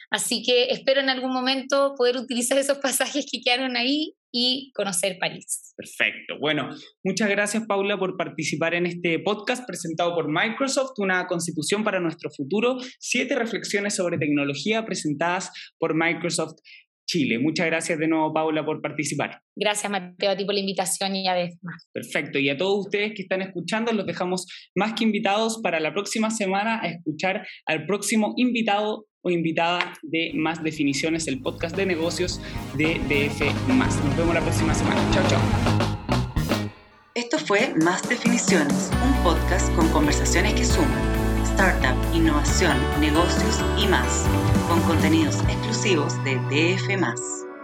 Así 0.08 0.42
que 0.42 0.70
espero 0.70 1.00
en 1.00 1.10
algún 1.10 1.32
momento 1.32 1.94
poder 1.98 2.16
utilizar 2.16 2.56
esos 2.56 2.78
pasajes 2.78 3.26
que 3.30 3.42
quedaron 3.42 3.76
ahí 3.76 4.14
y 4.32 4.70
conocer 4.74 5.18
París. 5.18 5.74
Perfecto. 5.76 6.38
Bueno, 6.40 6.70
muchas 7.04 7.28
gracias 7.28 7.66
Paula 7.66 7.98
por 7.98 8.16
participar 8.16 8.74
en 8.74 8.86
este 8.86 9.18
podcast 9.18 9.66
presentado 9.66 10.14
por 10.14 10.28
Microsoft, 10.30 10.92
una 10.98 11.26
constitución 11.26 11.84
para 11.84 12.00
nuestro 12.00 12.30
futuro, 12.30 12.78
siete 12.98 13.34
reflexiones 13.34 13.96
sobre 13.96 14.16
tecnología 14.16 14.86
presentadas 14.86 15.50
por 15.78 15.94
Microsoft 15.94 16.54
Chile. 17.06 17.38
Muchas 17.38 17.66
gracias 17.66 17.98
de 17.98 18.08
nuevo, 18.08 18.32
Paula, 18.32 18.64
por 18.64 18.82
participar. 18.82 19.40
Gracias, 19.54 19.90
Mateo, 19.90 20.30
a 20.30 20.36
ti 20.36 20.44
por 20.44 20.54
la 20.54 20.60
invitación 20.60 21.16
y 21.16 21.28
a 21.28 21.34
más. 21.62 21.88
Perfecto. 21.92 22.38
Y 22.38 22.48
a 22.48 22.56
todos 22.56 22.86
ustedes 22.86 23.12
que 23.14 23.22
están 23.22 23.42
escuchando, 23.42 23.92
los 23.92 24.06
dejamos 24.06 24.46
más 24.74 24.92
que 24.94 25.04
invitados 25.04 25.60
para 25.62 25.80
la 25.80 25.92
próxima 25.92 26.30
semana 26.30 26.80
a 26.82 26.88
escuchar 26.88 27.46
al 27.66 27.86
próximo 27.86 28.34
invitado 28.36 29.06
o 29.22 29.30
invitada 29.30 29.94
de 30.02 30.32
Más 30.34 30.62
Definiciones, 30.62 31.26
el 31.26 31.40
podcast 31.40 31.76
de 31.76 31.86
negocios 31.86 32.40
de 32.76 32.94
DF. 33.08 33.40
Nos 33.68 34.16
vemos 34.16 34.34
la 34.34 34.40
próxima 34.40 34.74
semana. 34.74 35.00
Chao, 35.12 35.24
chao. 35.28 35.86
Esto 37.14 37.38
fue 37.38 37.74
Más 37.82 38.08
Definiciones, 38.08 38.90
un 39.02 39.22
podcast 39.24 39.74
con 39.74 39.88
conversaciones 39.88 40.54
que 40.54 40.64
suman 40.64 41.25
startup, 41.56 41.96
innovación, 42.14 42.76
negocios 43.00 43.64
y 43.78 43.88
más, 43.88 44.26
con 44.68 44.78
contenidos 44.82 45.40
exclusivos 45.48 46.12
de 46.22 46.34
DF. 46.50 47.55